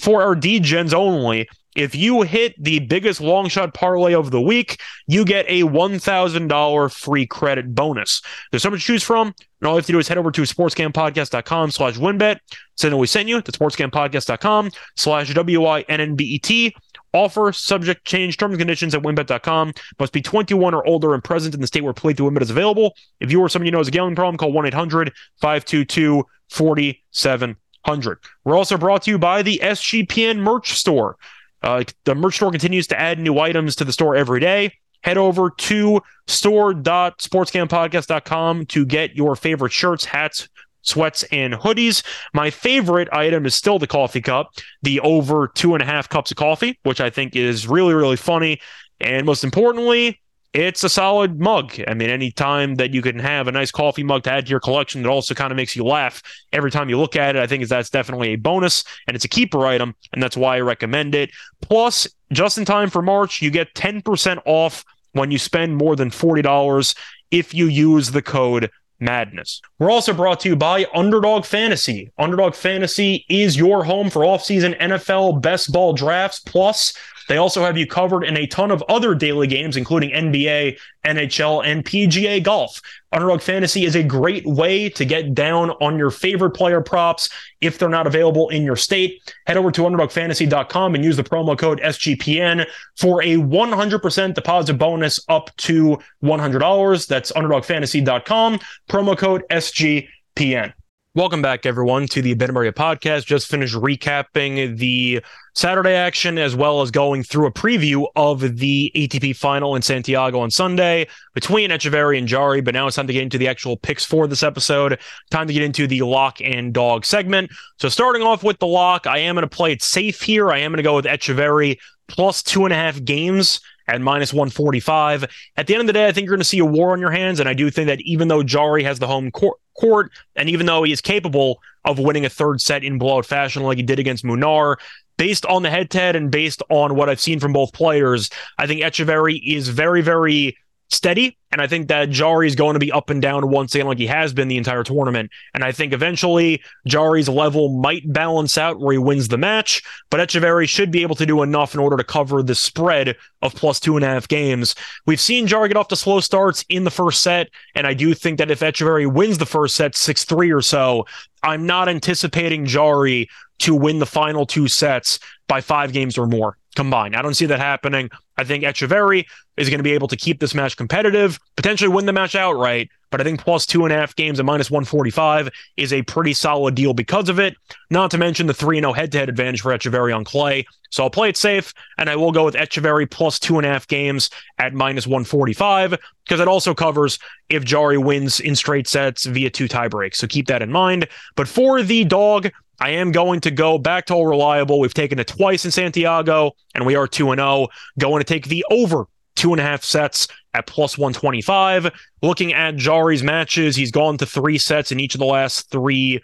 for 0.00 0.22
our 0.22 0.36
DGens 0.36 0.94
only, 0.94 1.48
if 1.74 1.94
you 1.94 2.22
hit 2.22 2.54
the 2.62 2.80
biggest 2.80 3.20
long 3.20 3.48
shot 3.48 3.74
parlay 3.74 4.14
of 4.14 4.30
the 4.30 4.40
week, 4.40 4.80
you 5.06 5.24
get 5.24 5.46
a 5.48 5.62
$1,000 5.62 6.92
free 6.92 7.26
credit 7.26 7.74
bonus. 7.74 8.20
There's 8.50 8.62
so 8.62 8.70
much 8.70 8.80
to 8.80 8.86
choose 8.86 9.02
from. 9.02 9.28
And 9.28 9.68
all 9.68 9.74
you 9.74 9.78
have 9.78 9.86
to 9.86 9.92
do 9.92 9.98
is 9.98 10.08
head 10.08 10.18
over 10.18 10.30
to 10.32 10.42
sportscampodcast.com 10.42 11.70
slash 11.70 11.94
wynnbet. 11.96 12.38
Send 12.76 12.98
we 12.98 13.06
sent 13.06 13.28
you 13.28 13.40
to 13.40 13.52
sportscampodcast.com 13.52 14.70
slash 14.96 15.32
W-I-N-N-B-E-T. 15.32 16.74
Offer 17.14 17.52
subject 17.52 18.04
change 18.06 18.38
terms 18.38 18.52
and 18.52 18.58
conditions 18.58 18.94
at 18.94 19.02
wynnbet.com. 19.02 19.74
Must 20.00 20.12
be 20.12 20.22
21 20.22 20.74
or 20.74 20.86
older 20.86 21.14
and 21.14 21.22
present 21.22 21.54
in 21.54 21.60
the 21.60 21.66
state 21.66 21.84
where 21.84 21.92
play 21.92 22.12
through 22.12 22.30
wynnbet 22.30 22.42
is 22.42 22.50
available. 22.50 22.94
If 23.20 23.30
you 23.30 23.40
or 23.40 23.48
someone 23.48 23.66
you 23.66 23.72
know 23.72 23.78
has 23.78 23.88
a 23.88 23.92
gambling 23.92 24.16
problem, 24.16 24.36
call 24.38 24.52
1 24.52 24.66
800 24.66 25.12
522 25.40 26.24
4700. 26.50 28.18
We're 28.44 28.56
also 28.56 28.76
brought 28.78 29.02
to 29.02 29.10
you 29.10 29.18
by 29.18 29.42
the 29.42 29.60
SGPN 29.62 30.38
merch 30.38 30.72
store. 30.72 31.16
Uh, 31.62 31.84
the 32.04 32.14
merch 32.14 32.36
store 32.36 32.50
continues 32.50 32.86
to 32.88 33.00
add 33.00 33.18
new 33.18 33.38
items 33.38 33.76
to 33.76 33.84
the 33.84 33.92
store 33.92 34.16
every 34.16 34.40
day. 34.40 34.72
Head 35.02 35.18
over 35.18 35.50
to 35.50 36.00
store.sportscampodcast.com 36.26 38.66
to 38.66 38.86
get 38.86 39.16
your 39.16 39.34
favorite 39.34 39.72
shirts, 39.72 40.04
hats, 40.04 40.48
sweats, 40.82 41.24
and 41.32 41.54
hoodies. 41.54 42.04
My 42.34 42.50
favorite 42.50 43.08
item 43.12 43.46
is 43.46 43.54
still 43.54 43.78
the 43.78 43.86
coffee 43.86 44.20
cup, 44.20 44.50
the 44.82 45.00
over 45.00 45.48
two 45.48 45.74
and 45.74 45.82
a 45.82 45.86
half 45.86 46.08
cups 46.08 46.30
of 46.30 46.36
coffee, 46.36 46.78
which 46.82 47.00
I 47.00 47.10
think 47.10 47.34
is 47.34 47.66
really, 47.66 47.94
really 47.94 48.16
funny. 48.16 48.60
And 49.00 49.26
most 49.26 49.42
importantly, 49.42 50.20
it's 50.54 50.84
a 50.84 50.88
solid 50.88 51.40
mug. 51.40 51.80
I 51.88 51.94
mean, 51.94 52.10
any 52.10 52.30
time 52.30 52.74
that 52.74 52.92
you 52.92 53.00
can 53.00 53.18
have 53.18 53.48
a 53.48 53.52
nice 53.52 53.70
coffee 53.70 54.02
mug 54.02 54.24
to 54.24 54.32
add 54.32 54.46
to 54.46 54.50
your 54.50 54.60
collection 54.60 55.02
that 55.02 55.08
also 55.08 55.34
kind 55.34 55.50
of 55.50 55.56
makes 55.56 55.74
you 55.74 55.84
laugh 55.84 56.22
every 56.52 56.70
time 56.70 56.90
you 56.90 56.98
look 56.98 57.16
at 57.16 57.36
it, 57.36 57.42
I 57.42 57.46
think 57.46 57.66
that's 57.66 57.90
definitely 57.90 58.30
a 58.30 58.36
bonus 58.36 58.84
and 59.06 59.14
it's 59.14 59.24
a 59.24 59.28
keeper 59.28 59.66
item, 59.66 59.94
and 60.12 60.22
that's 60.22 60.36
why 60.36 60.56
I 60.56 60.60
recommend 60.60 61.14
it. 61.14 61.30
Plus, 61.62 62.06
just 62.32 62.58
in 62.58 62.64
time 62.64 62.90
for 62.90 63.02
March, 63.02 63.40
you 63.40 63.50
get 63.50 63.74
10% 63.74 64.42
off 64.44 64.84
when 65.12 65.30
you 65.30 65.38
spend 65.38 65.76
more 65.76 65.96
than 65.96 66.10
$40 66.10 66.96
if 67.30 67.54
you 67.54 67.66
use 67.66 68.10
the 68.10 68.22
code 68.22 68.70
madness. 69.00 69.60
We're 69.78 69.90
also 69.90 70.12
brought 70.12 70.40
to 70.40 70.48
you 70.48 70.56
by 70.56 70.86
Underdog 70.94 71.44
Fantasy. 71.44 72.12
Underdog 72.18 72.54
Fantasy 72.54 73.26
is 73.28 73.56
your 73.56 73.84
home 73.84 74.10
for 74.10 74.22
offseason 74.22 74.78
NFL 74.78 75.42
best 75.42 75.72
ball 75.72 75.92
drafts. 75.92 76.40
Plus, 76.40 76.94
they 77.28 77.36
also 77.36 77.62
have 77.62 77.76
you 77.76 77.86
covered 77.86 78.24
in 78.24 78.36
a 78.36 78.46
ton 78.46 78.70
of 78.70 78.82
other 78.88 79.14
daily 79.14 79.46
games, 79.46 79.76
including 79.76 80.10
NBA, 80.10 80.78
NHL, 81.04 81.64
and 81.64 81.84
PGA 81.84 82.42
golf. 82.42 82.80
Underdog 83.12 83.42
Fantasy 83.42 83.84
is 83.84 83.94
a 83.94 84.02
great 84.02 84.44
way 84.46 84.88
to 84.88 85.04
get 85.04 85.34
down 85.34 85.70
on 85.70 85.98
your 85.98 86.10
favorite 86.10 86.52
player 86.52 86.80
props 86.80 87.28
if 87.60 87.78
they're 87.78 87.88
not 87.88 88.06
available 88.06 88.48
in 88.48 88.62
your 88.62 88.76
state. 88.76 89.20
Head 89.46 89.56
over 89.56 89.70
to 89.70 89.82
underdogfantasy.com 89.82 90.94
and 90.94 91.04
use 91.04 91.16
the 91.16 91.24
promo 91.24 91.56
code 91.58 91.80
SGPN 91.80 92.66
for 92.96 93.22
a 93.22 93.36
100% 93.36 94.34
deposit 94.34 94.74
bonus 94.74 95.20
up 95.28 95.54
to 95.58 95.98
$100. 96.22 97.06
That's 97.06 97.32
underdogfantasy.com, 97.32 98.58
promo 98.88 99.18
code 99.18 99.44
SGPN. 99.50 100.72
Welcome 101.14 101.42
back, 101.42 101.66
everyone, 101.66 102.06
to 102.06 102.22
the 102.22 102.32
Ben 102.32 102.54
Maria 102.54 102.72
podcast. 102.72 103.26
Just 103.26 103.46
finished 103.46 103.74
recapping 103.74 104.78
the 104.78 105.22
Saturday 105.54 105.92
action 105.92 106.38
as 106.38 106.56
well 106.56 106.80
as 106.80 106.90
going 106.90 107.22
through 107.22 107.44
a 107.44 107.52
preview 107.52 108.06
of 108.16 108.56
the 108.56 108.90
ATP 108.96 109.36
final 109.36 109.76
in 109.76 109.82
Santiago 109.82 110.40
on 110.40 110.50
Sunday 110.50 111.06
between 111.34 111.68
Etcheverry 111.68 112.16
and 112.16 112.26
Jarry. 112.26 112.62
But 112.62 112.72
now 112.72 112.86
it's 112.86 112.96
time 112.96 113.08
to 113.08 113.12
get 113.12 113.24
into 113.24 113.36
the 113.36 113.46
actual 113.46 113.76
picks 113.76 114.06
for 114.06 114.26
this 114.26 114.42
episode. 114.42 114.98
Time 115.30 115.46
to 115.48 115.52
get 115.52 115.62
into 115.62 115.86
the 115.86 116.00
lock 116.00 116.40
and 116.40 116.72
dog 116.72 117.04
segment. 117.04 117.50
So, 117.78 117.90
starting 117.90 118.22
off 118.22 118.42
with 118.42 118.58
the 118.58 118.66
lock, 118.66 119.06
I 119.06 119.18
am 119.18 119.34
going 119.34 119.42
to 119.42 119.54
play 119.54 119.72
it 119.72 119.82
safe 119.82 120.22
here. 120.22 120.50
I 120.50 120.60
am 120.60 120.70
going 120.70 120.78
to 120.78 120.82
go 120.82 120.96
with 120.96 121.04
Etcheverry 121.04 121.76
plus 122.12 122.42
two 122.42 122.64
and 122.64 122.72
a 122.72 122.76
half 122.76 123.02
games 123.02 123.60
at 123.88 124.00
minus 124.00 124.32
145. 124.32 125.24
At 125.56 125.66
the 125.66 125.74
end 125.74 125.80
of 125.80 125.86
the 125.86 125.92
day, 125.92 126.06
I 126.06 126.12
think 126.12 126.26
you're 126.26 126.36
going 126.36 126.40
to 126.40 126.44
see 126.44 126.60
a 126.60 126.64
war 126.64 126.92
on 126.92 127.00
your 127.00 127.10
hands. 127.10 127.40
And 127.40 127.48
I 127.48 127.54
do 127.54 127.70
think 127.70 127.88
that 127.88 128.00
even 128.02 128.28
though 128.28 128.42
Jarry 128.42 128.84
has 128.84 128.98
the 128.98 129.06
home 129.06 129.30
court, 129.30 129.58
court 129.78 130.12
and 130.36 130.48
even 130.48 130.66
though 130.66 130.82
he 130.82 130.92
is 130.92 131.00
capable 131.00 131.60
of 131.84 131.98
winning 131.98 132.24
a 132.24 132.28
third 132.28 132.60
set 132.60 132.84
in 132.84 132.98
blowout 132.98 133.26
fashion 133.26 133.62
like 133.62 133.78
he 133.78 133.82
did 133.82 133.98
against 133.98 134.24
Munar, 134.24 134.76
based 135.16 135.46
on 135.46 135.62
the 135.62 135.70
head 135.70 135.90
to 135.90 135.98
head 135.98 136.14
and 136.14 136.30
based 136.30 136.62
on 136.68 136.94
what 136.94 137.08
I've 137.08 137.20
seen 137.20 137.40
from 137.40 137.52
both 137.52 137.72
players, 137.72 138.30
I 138.58 138.66
think 138.66 138.82
Etcheverry 138.82 139.40
is 139.44 139.68
very, 139.68 140.02
very 140.02 140.56
steady. 140.92 141.36
And 141.50 141.60
I 141.60 141.66
think 141.66 141.88
that 141.88 142.10
Jarry 142.10 142.46
is 142.46 142.54
going 142.54 142.74
to 142.74 142.80
be 142.80 142.92
up 142.92 143.10
and 143.10 143.20
down 143.20 143.48
once 143.50 143.74
again, 143.74 143.86
like 143.86 143.98
he 143.98 144.06
has 144.06 144.32
been 144.32 144.48
the 144.48 144.56
entire 144.56 144.82
tournament. 144.82 145.30
And 145.54 145.64
I 145.64 145.72
think 145.72 145.92
eventually 145.92 146.62
Jarry's 146.86 147.28
level 147.28 147.80
might 147.80 148.10
balance 148.10 148.56
out 148.56 148.80
where 148.80 148.92
he 148.92 148.98
wins 148.98 149.28
the 149.28 149.38
match, 149.38 149.82
but 150.10 150.20
Etcheverry 150.20 150.68
should 150.68 150.90
be 150.90 151.02
able 151.02 151.16
to 151.16 151.26
do 151.26 151.42
enough 151.42 151.74
in 151.74 151.80
order 151.80 151.96
to 151.96 152.04
cover 152.04 152.42
the 152.42 152.54
spread 152.54 153.16
of 153.42 153.54
plus 153.54 153.80
two 153.80 153.96
and 153.96 154.04
a 154.04 154.08
half 154.08 154.28
games. 154.28 154.74
We've 155.06 155.20
seen 155.20 155.46
Jarry 155.46 155.68
get 155.68 155.76
off 155.76 155.88
to 155.88 155.96
slow 155.96 156.20
starts 156.20 156.64
in 156.68 156.84
the 156.84 156.90
first 156.90 157.22
set, 157.22 157.50
and 157.74 157.86
I 157.86 157.94
do 157.94 158.14
think 158.14 158.38
that 158.38 158.50
if 158.50 158.60
Etcheverry 158.60 159.12
wins 159.12 159.38
the 159.38 159.46
first 159.46 159.74
set 159.74 159.94
6 159.94 160.24
3 160.24 160.52
or 160.52 160.62
so, 160.62 161.06
I'm 161.42 161.66
not 161.66 161.88
anticipating 161.88 162.66
Jarry 162.66 163.28
to 163.60 163.74
win 163.74 163.98
the 163.98 164.06
final 164.06 164.46
two 164.46 164.68
sets 164.68 165.18
by 165.48 165.60
five 165.60 165.92
games 165.92 166.16
or 166.16 166.26
more. 166.26 166.56
Combined. 166.74 167.16
I 167.16 167.22
don't 167.22 167.34
see 167.34 167.46
that 167.46 167.60
happening. 167.60 168.10
I 168.36 168.44
think 168.44 168.64
Etcheverry 168.64 169.26
is 169.56 169.68
going 169.68 169.78
to 169.78 169.84
be 169.84 169.92
able 169.92 170.08
to 170.08 170.16
keep 170.16 170.40
this 170.40 170.54
match 170.54 170.76
competitive, 170.76 171.38
potentially 171.56 171.88
win 171.88 172.06
the 172.06 172.12
match 172.12 172.34
outright. 172.34 172.90
But 173.10 173.20
I 173.20 173.24
think 173.24 173.40
plus 173.40 173.66
two 173.66 173.84
and 173.84 173.92
a 173.92 173.96
half 173.96 174.16
games 174.16 174.40
at 174.40 174.46
minus 174.46 174.70
145 174.70 175.50
is 175.76 175.92
a 175.92 176.00
pretty 176.02 176.32
solid 176.32 176.74
deal 176.74 176.94
because 176.94 177.28
of 177.28 177.38
it. 177.38 177.54
Not 177.90 178.10
to 178.12 178.18
mention 178.18 178.46
the 178.46 178.54
3 178.54 178.80
0 178.80 178.94
head 178.94 179.12
to 179.12 179.18
head 179.18 179.28
advantage 179.28 179.60
for 179.60 179.70
Etcheverry 179.70 180.16
on 180.16 180.24
clay. 180.24 180.64
So 180.90 181.02
I'll 181.02 181.10
play 181.10 181.28
it 181.28 181.36
safe 181.36 181.74
and 181.98 182.08
I 182.08 182.16
will 182.16 182.32
go 182.32 182.44
with 182.44 182.54
Etcheverry 182.54 183.10
plus 183.10 183.38
two 183.38 183.58
and 183.58 183.66
a 183.66 183.68
half 183.68 183.86
games 183.86 184.30
at 184.58 184.72
minus 184.72 185.06
145 185.06 185.98
because 186.24 186.40
it 186.40 186.48
also 186.48 186.74
covers 186.74 187.18
if 187.50 187.64
Jarry 187.64 187.98
wins 187.98 188.40
in 188.40 188.56
straight 188.56 188.88
sets 188.88 189.26
via 189.26 189.50
two 189.50 189.68
tie 189.68 189.88
breaks. 189.88 190.18
So 190.18 190.26
keep 190.26 190.46
that 190.46 190.62
in 190.62 190.72
mind. 190.72 191.06
But 191.36 191.48
for 191.48 191.82
the 191.82 192.04
dog, 192.04 192.50
I 192.82 192.90
am 192.90 193.12
going 193.12 193.38
to 193.42 193.52
go 193.52 193.78
back 193.78 194.06
to 194.06 194.14
all 194.14 194.26
reliable. 194.26 194.80
We've 194.80 194.92
taken 194.92 195.20
it 195.20 195.28
twice 195.28 195.64
in 195.64 195.70
Santiago, 195.70 196.56
and 196.74 196.84
we 196.84 196.96
are 196.96 197.06
2 197.06 197.26
0. 197.32 197.68
Going 197.96 198.18
to 198.18 198.24
take 198.24 198.48
the 198.48 198.66
over 198.72 199.04
two 199.36 199.52
and 199.52 199.60
a 199.60 199.62
half 199.62 199.84
sets 199.84 200.26
at 200.52 200.66
plus 200.66 200.98
125. 200.98 201.92
Looking 202.22 202.52
at 202.52 202.74
Jarry's 202.74 203.22
matches, 203.22 203.76
he's 203.76 203.92
gone 203.92 204.18
to 204.18 204.26
three 204.26 204.58
sets 204.58 204.90
in 204.90 204.98
each 204.98 205.14
of 205.14 205.20
the 205.20 205.26
last 205.26 205.70
three 205.70 206.20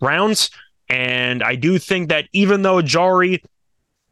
rounds. 0.00 0.50
And 0.88 1.42
I 1.42 1.56
do 1.56 1.78
think 1.78 2.10
that 2.10 2.26
even 2.32 2.62
though 2.62 2.80
Jarry 2.80 3.42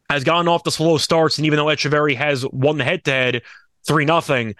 has 0.09 0.25
gotten 0.25 0.49
off 0.49 0.65
the 0.65 0.71
slow 0.71 0.97
starts, 0.97 1.37
and 1.37 1.45
even 1.45 1.55
though 1.55 1.67
Etcheverry 1.67 2.17
has 2.17 2.45
won 2.47 2.77
the 2.77 2.83
head 2.83 3.05
to 3.05 3.11
head 3.11 3.41
3 3.87 4.05
0, 4.05 4.53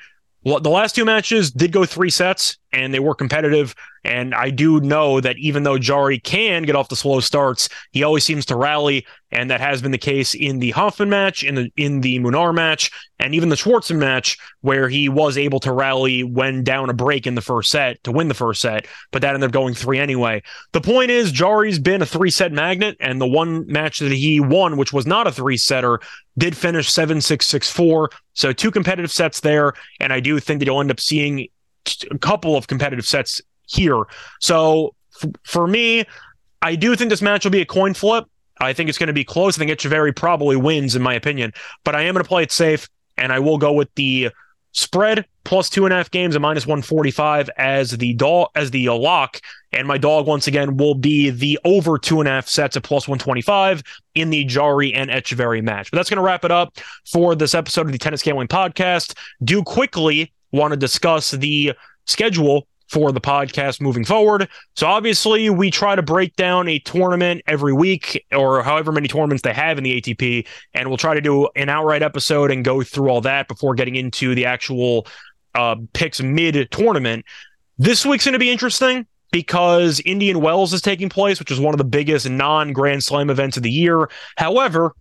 the 0.43 0.69
last 0.69 0.95
two 0.95 1.03
matches 1.03 1.51
did 1.51 1.73
go 1.73 1.83
three 1.83 2.09
sets 2.09 2.57
and 2.71 2.93
they 2.93 2.99
were 2.99 3.13
competitive. 3.13 3.75
And 4.07 4.33
I 4.33 4.51
do 4.51 4.79
know 4.79 5.19
that 5.19 5.37
even 5.37 5.63
though 5.63 5.77
Jarry 5.77 6.17
can 6.17 6.63
get 6.63 6.77
off 6.77 6.87
the 6.87 6.95
slow 6.95 7.19
starts, 7.19 7.67
he 7.91 8.03
always 8.03 8.23
seems 8.23 8.45
to 8.45 8.55
rally, 8.55 9.05
and 9.31 9.51
that 9.51 9.59
has 9.59 9.81
been 9.81 9.91
the 9.91 9.97
case 9.97 10.33
in 10.33 10.59
the 10.59 10.71
Hanfmann 10.71 11.09
match, 11.09 11.43
in 11.43 11.55
the 11.55 11.71
in 11.75 11.99
the 11.99 12.17
Munar 12.19 12.55
match, 12.55 12.89
and 13.19 13.35
even 13.35 13.49
the 13.49 13.57
Schwartzman 13.57 13.97
match, 13.97 14.37
where 14.61 14.87
he 14.87 15.09
was 15.09 15.37
able 15.37 15.59
to 15.59 15.73
rally 15.73 16.23
when 16.23 16.63
down 16.63 16.89
a 16.89 16.93
break 16.93 17.27
in 17.27 17.35
the 17.35 17.41
first 17.41 17.69
set 17.69 18.01
to 18.05 18.13
win 18.13 18.29
the 18.29 18.33
first 18.33 18.61
set, 18.61 18.87
but 19.11 19.21
that 19.21 19.33
ended 19.33 19.49
up 19.49 19.51
going 19.51 19.73
three 19.73 19.99
anyway. 19.99 20.41
The 20.71 20.79
point 20.79 21.11
is, 21.11 21.33
Jarry's 21.33 21.77
been 21.77 22.01
a 22.01 22.05
three 22.05 22.31
set 22.31 22.53
magnet, 22.53 22.95
and 23.01 23.19
the 23.19 23.27
one 23.27 23.67
match 23.67 23.99
that 23.99 24.13
he 24.13 24.39
won, 24.39 24.77
which 24.77 24.93
was 24.93 25.05
not 25.05 25.27
a 25.27 25.33
three 25.33 25.57
setter, 25.57 25.99
did 26.37 26.55
finish 26.55 26.89
seven 26.89 27.19
six 27.19 27.45
six 27.45 27.69
four. 27.69 28.09
So 28.31 28.53
two 28.53 28.71
competitive 28.71 29.11
sets 29.11 29.41
there, 29.41 29.73
and 29.99 30.13
I 30.13 30.21
do 30.21 30.39
think 30.39 30.59
that 30.59 30.65
you'll 30.65 30.79
end 30.79 30.91
up 30.91 31.01
seeing 31.01 31.49
a 32.09 32.17
couple 32.17 32.55
of 32.55 32.67
competitive 32.67 33.05
sets 33.05 33.41
here. 33.67 34.03
So 34.39 34.95
f- 35.21 35.29
for 35.43 35.67
me, 35.67 36.05
I 36.61 36.75
do 36.75 36.95
think 36.95 37.09
this 37.09 37.21
match 37.21 37.43
will 37.43 37.51
be 37.51 37.61
a 37.61 37.65
coin 37.65 37.93
flip. 37.93 38.25
I 38.59 38.73
think 38.73 38.89
it's 38.89 38.97
going 38.97 39.07
to 39.07 39.13
be 39.13 39.23
close. 39.23 39.57
I 39.57 39.59
think 39.59 39.71
Etcheverry 39.71 40.15
probably 40.15 40.55
wins, 40.55 40.95
in 40.95 41.01
my 41.01 41.13
opinion, 41.13 41.53
but 41.83 41.95
I 41.95 42.01
am 42.01 42.15
going 42.15 42.23
to 42.23 42.27
play 42.27 42.43
it 42.43 42.51
safe, 42.51 42.89
and 43.15 43.31
I 43.31 43.39
will 43.39 43.59
go 43.59 43.71
with 43.71 43.93
the 43.95 44.31
spread 44.77 45.25
plus 45.43 45.69
two 45.69 45.85
and 45.85 45.93
a 45.93 45.97
half 45.97 46.11
games 46.11 46.35
and 46.35 46.41
minus 46.41 46.67
145 46.67 47.49
as 47.57 47.91
the 47.91 48.13
dog 48.13 48.49
as 48.53 48.69
the 48.69 48.89
lock 48.89 49.41
and 49.71 49.87
my 49.87 49.97
dog 49.97 50.27
once 50.27 50.45
again 50.45 50.77
will 50.77 50.93
be 50.93 51.31
the 51.31 51.57
over 51.65 51.97
two 51.97 52.19
and 52.19 52.27
a 52.27 52.31
half 52.31 52.47
sets 52.47 52.77
at 52.77 52.83
plus 52.83 53.07
125 53.07 53.81
in 54.13 54.29
the 54.29 54.43
jarry 54.43 54.93
and 54.93 55.09
Etcheverry 55.09 55.63
match 55.63 55.89
but 55.89 55.97
that's 55.97 56.11
going 56.11 56.17
to 56.17 56.23
wrap 56.23 56.45
it 56.45 56.51
up 56.51 56.77
for 57.05 57.33
this 57.33 57.55
episode 57.55 57.87
of 57.87 57.91
the 57.91 57.97
tennis 57.97 58.21
gambling 58.21 58.47
podcast 58.47 59.17
do 59.43 59.63
quickly 59.63 60.31
want 60.51 60.73
to 60.73 60.77
discuss 60.77 61.31
the 61.31 61.73
schedule 62.05 62.67
for 62.89 63.11
the 63.11 63.21
podcast 63.21 63.81
moving 63.81 64.05
forward. 64.05 64.47
So 64.75 64.87
obviously, 64.87 65.49
we 65.49 65.69
try 65.71 65.95
to 65.95 66.01
break 66.01 66.35
down 66.35 66.67
a 66.67 66.79
tournament 66.79 67.41
every 67.47 67.73
week 67.73 68.25
or 68.31 68.63
however 68.63 68.91
many 68.91 69.07
tournaments 69.07 69.43
they 69.43 69.53
have 69.53 69.77
in 69.77 69.83
the 69.83 70.01
ATP, 70.01 70.47
and 70.73 70.87
we'll 70.87 70.97
try 70.97 71.13
to 71.13 71.21
do 71.21 71.47
an 71.55 71.69
outright 71.69 72.01
episode 72.01 72.51
and 72.51 72.63
go 72.63 72.83
through 72.83 73.09
all 73.09 73.21
that 73.21 73.47
before 73.47 73.75
getting 73.75 73.95
into 73.95 74.35
the 74.35 74.45
actual 74.45 75.07
uh, 75.55 75.75
picks 75.93 76.21
mid 76.21 76.69
tournament. 76.71 77.25
This 77.77 78.05
week's 78.05 78.25
going 78.25 78.33
to 78.33 78.39
be 78.39 78.51
interesting 78.51 79.05
because 79.31 79.99
Indian 80.05 80.41
Wells 80.41 80.73
is 80.73 80.81
taking 80.81 81.09
place, 81.09 81.39
which 81.39 81.51
is 81.51 81.59
one 81.59 81.73
of 81.73 81.77
the 81.77 81.83
biggest 81.83 82.29
non 82.29 82.73
Grand 82.73 83.03
Slam 83.03 83.29
events 83.29 83.57
of 83.57 83.63
the 83.63 83.71
year. 83.71 84.09
However, 84.37 84.93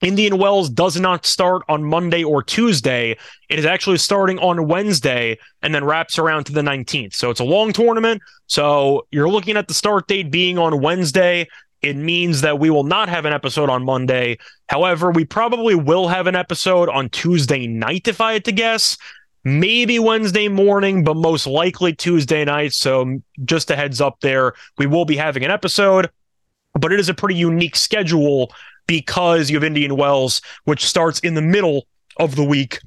Indian 0.00 0.38
Wells 0.38 0.70
does 0.70 0.98
not 0.98 1.26
start 1.26 1.62
on 1.68 1.84
Monday 1.84 2.24
or 2.24 2.42
Tuesday. 2.42 3.16
It 3.48 3.58
is 3.58 3.66
actually 3.66 3.98
starting 3.98 4.38
on 4.38 4.66
Wednesday 4.66 5.38
and 5.62 5.74
then 5.74 5.84
wraps 5.84 6.18
around 6.18 6.44
to 6.44 6.52
the 6.52 6.62
19th. 6.62 7.14
So 7.14 7.30
it's 7.30 7.40
a 7.40 7.44
long 7.44 7.72
tournament. 7.72 8.22
So 8.46 9.06
you're 9.10 9.28
looking 9.28 9.56
at 9.56 9.68
the 9.68 9.74
start 9.74 10.08
date 10.08 10.30
being 10.30 10.58
on 10.58 10.80
Wednesday. 10.80 11.48
It 11.82 11.96
means 11.96 12.40
that 12.42 12.58
we 12.58 12.70
will 12.70 12.84
not 12.84 13.08
have 13.08 13.24
an 13.24 13.32
episode 13.32 13.70
on 13.70 13.84
Monday. 13.84 14.38
However, 14.68 15.10
we 15.10 15.24
probably 15.24 15.74
will 15.74 16.08
have 16.08 16.26
an 16.26 16.36
episode 16.36 16.88
on 16.88 17.08
Tuesday 17.10 17.66
night, 17.66 18.08
if 18.08 18.20
I 18.20 18.34
had 18.34 18.44
to 18.46 18.52
guess. 18.52 18.96
Maybe 19.44 19.98
Wednesday 19.98 20.48
morning, 20.48 21.04
but 21.04 21.16
most 21.16 21.46
likely 21.46 21.94
Tuesday 21.94 22.44
night. 22.44 22.72
So 22.74 23.20
just 23.44 23.70
a 23.70 23.76
heads 23.76 24.00
up 24.00 24.20
there, 24.20 24.52
we 24.76 24.86
will 24.86 25.06
be 25.06 25.16
having 25.16 25.44
an 25.44 25.50
episode, 25.50 26.10
but 26.74 26.92
it 26.92 27.00
is 27.00 27.08
a 27.08 27.14
pretty 27.14 27.34
unique 27.34 27.76
schedule 27.76 28.52
because 28.86 29.50
you 29.50 29.56
have 29.56 29.64
Indian 29.64 29.96
Wells, 29.96 30.40
which 30.64 30.86
starts 30.86 31.20
in 31.20 31.34
the 31.34 31.42
middle 31.42 31.86
of 32.18 32.36
the 32.36 32.44
week 32.44 32.80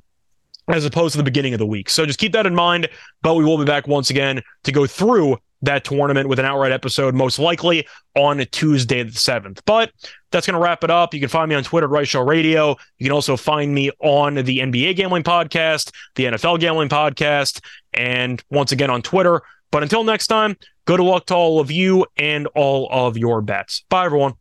as 0.67 0.85
opposed 0.85 1.13
to 1.13 1.17
the 1.17 1.23
beginning 1.23 1.53
of 1.53 1.59
the 1.59 1.65
week. 1.65 1.89
So 1.89 2.05
just 2.05 2.19
keep 2.19 2.33
that 2.33 2.45
in 2.45 2.55
mind. 2.55 2.87
But 3.21 3.35
we 3.35 3.43
will 3.43 3.57
be 3.57 3.65
back 3.65 3.87
once 3.87 4.09
again 4.09 4.41
to 4.63 4.71
go 4.71 4.85
through 4.87 5.37
that 5.61 5.85
tournament 5.85 6.27
with 6.27 6.39
an 6.39 6.45
outright 6.45 6.73
episode, 6.73 7.15
most 7.15 7.39
likely 7.39 7.87
on 8.15 8.45
Tuesday 8.51 9.01
the 9.03 9.11
7th. 9.11 9.61
But 9.65 9.91
that's 10.31 10.45
going 10.45 10.55
to 10.55 10.59
wrap 10.59 10.83
it 10.83 10.91
up. 10.91 11.13
You 11.13 11.21
can 11.21 11.29
find 11.29 11.47
me 11.47 11.55
on 11.55 11.63
Twitter 11.63 11.85
at 11.85 11.89
Right 11.89 12.07
Show 12.07 12.21
Radio. 12.21 12.75
You 12.97 13.05
can 13.05 13.13
also 13.13 13.37
find 13.37 13.73
me 13.73 13.89
on 13.99 14.35
the 14.35 14.59
NBA 14.59 14.97
Gambling 14.97 15.23
Podcast, 15.23 15.91
the 16.15 16.25
NFL 16.25 16.59
Gambling 16.59 16.89
Podcast, 16.89 17.61
and 17.93 18.43
once 18.49 18.71
again 18.73 18.89
on 18.89 19.01
Twitter. 19.01 19.41
But 19.73 19.81
until 19.81 20.03
next 20.03 20.27
time, 20.27 20.55
good 20.85 20.99
luck 20.99 21.25
to 21.25 21.35
all 21.35 21.59
of 21.59 21.71
you 21.71 22.05
and 22.15 22.45
all 22.53 22.87
of 22.91 23.17
your 23.17 23.41
bets. 23.41 23.83
Bye, 23.89 24.05
everyone. 24.05 24.35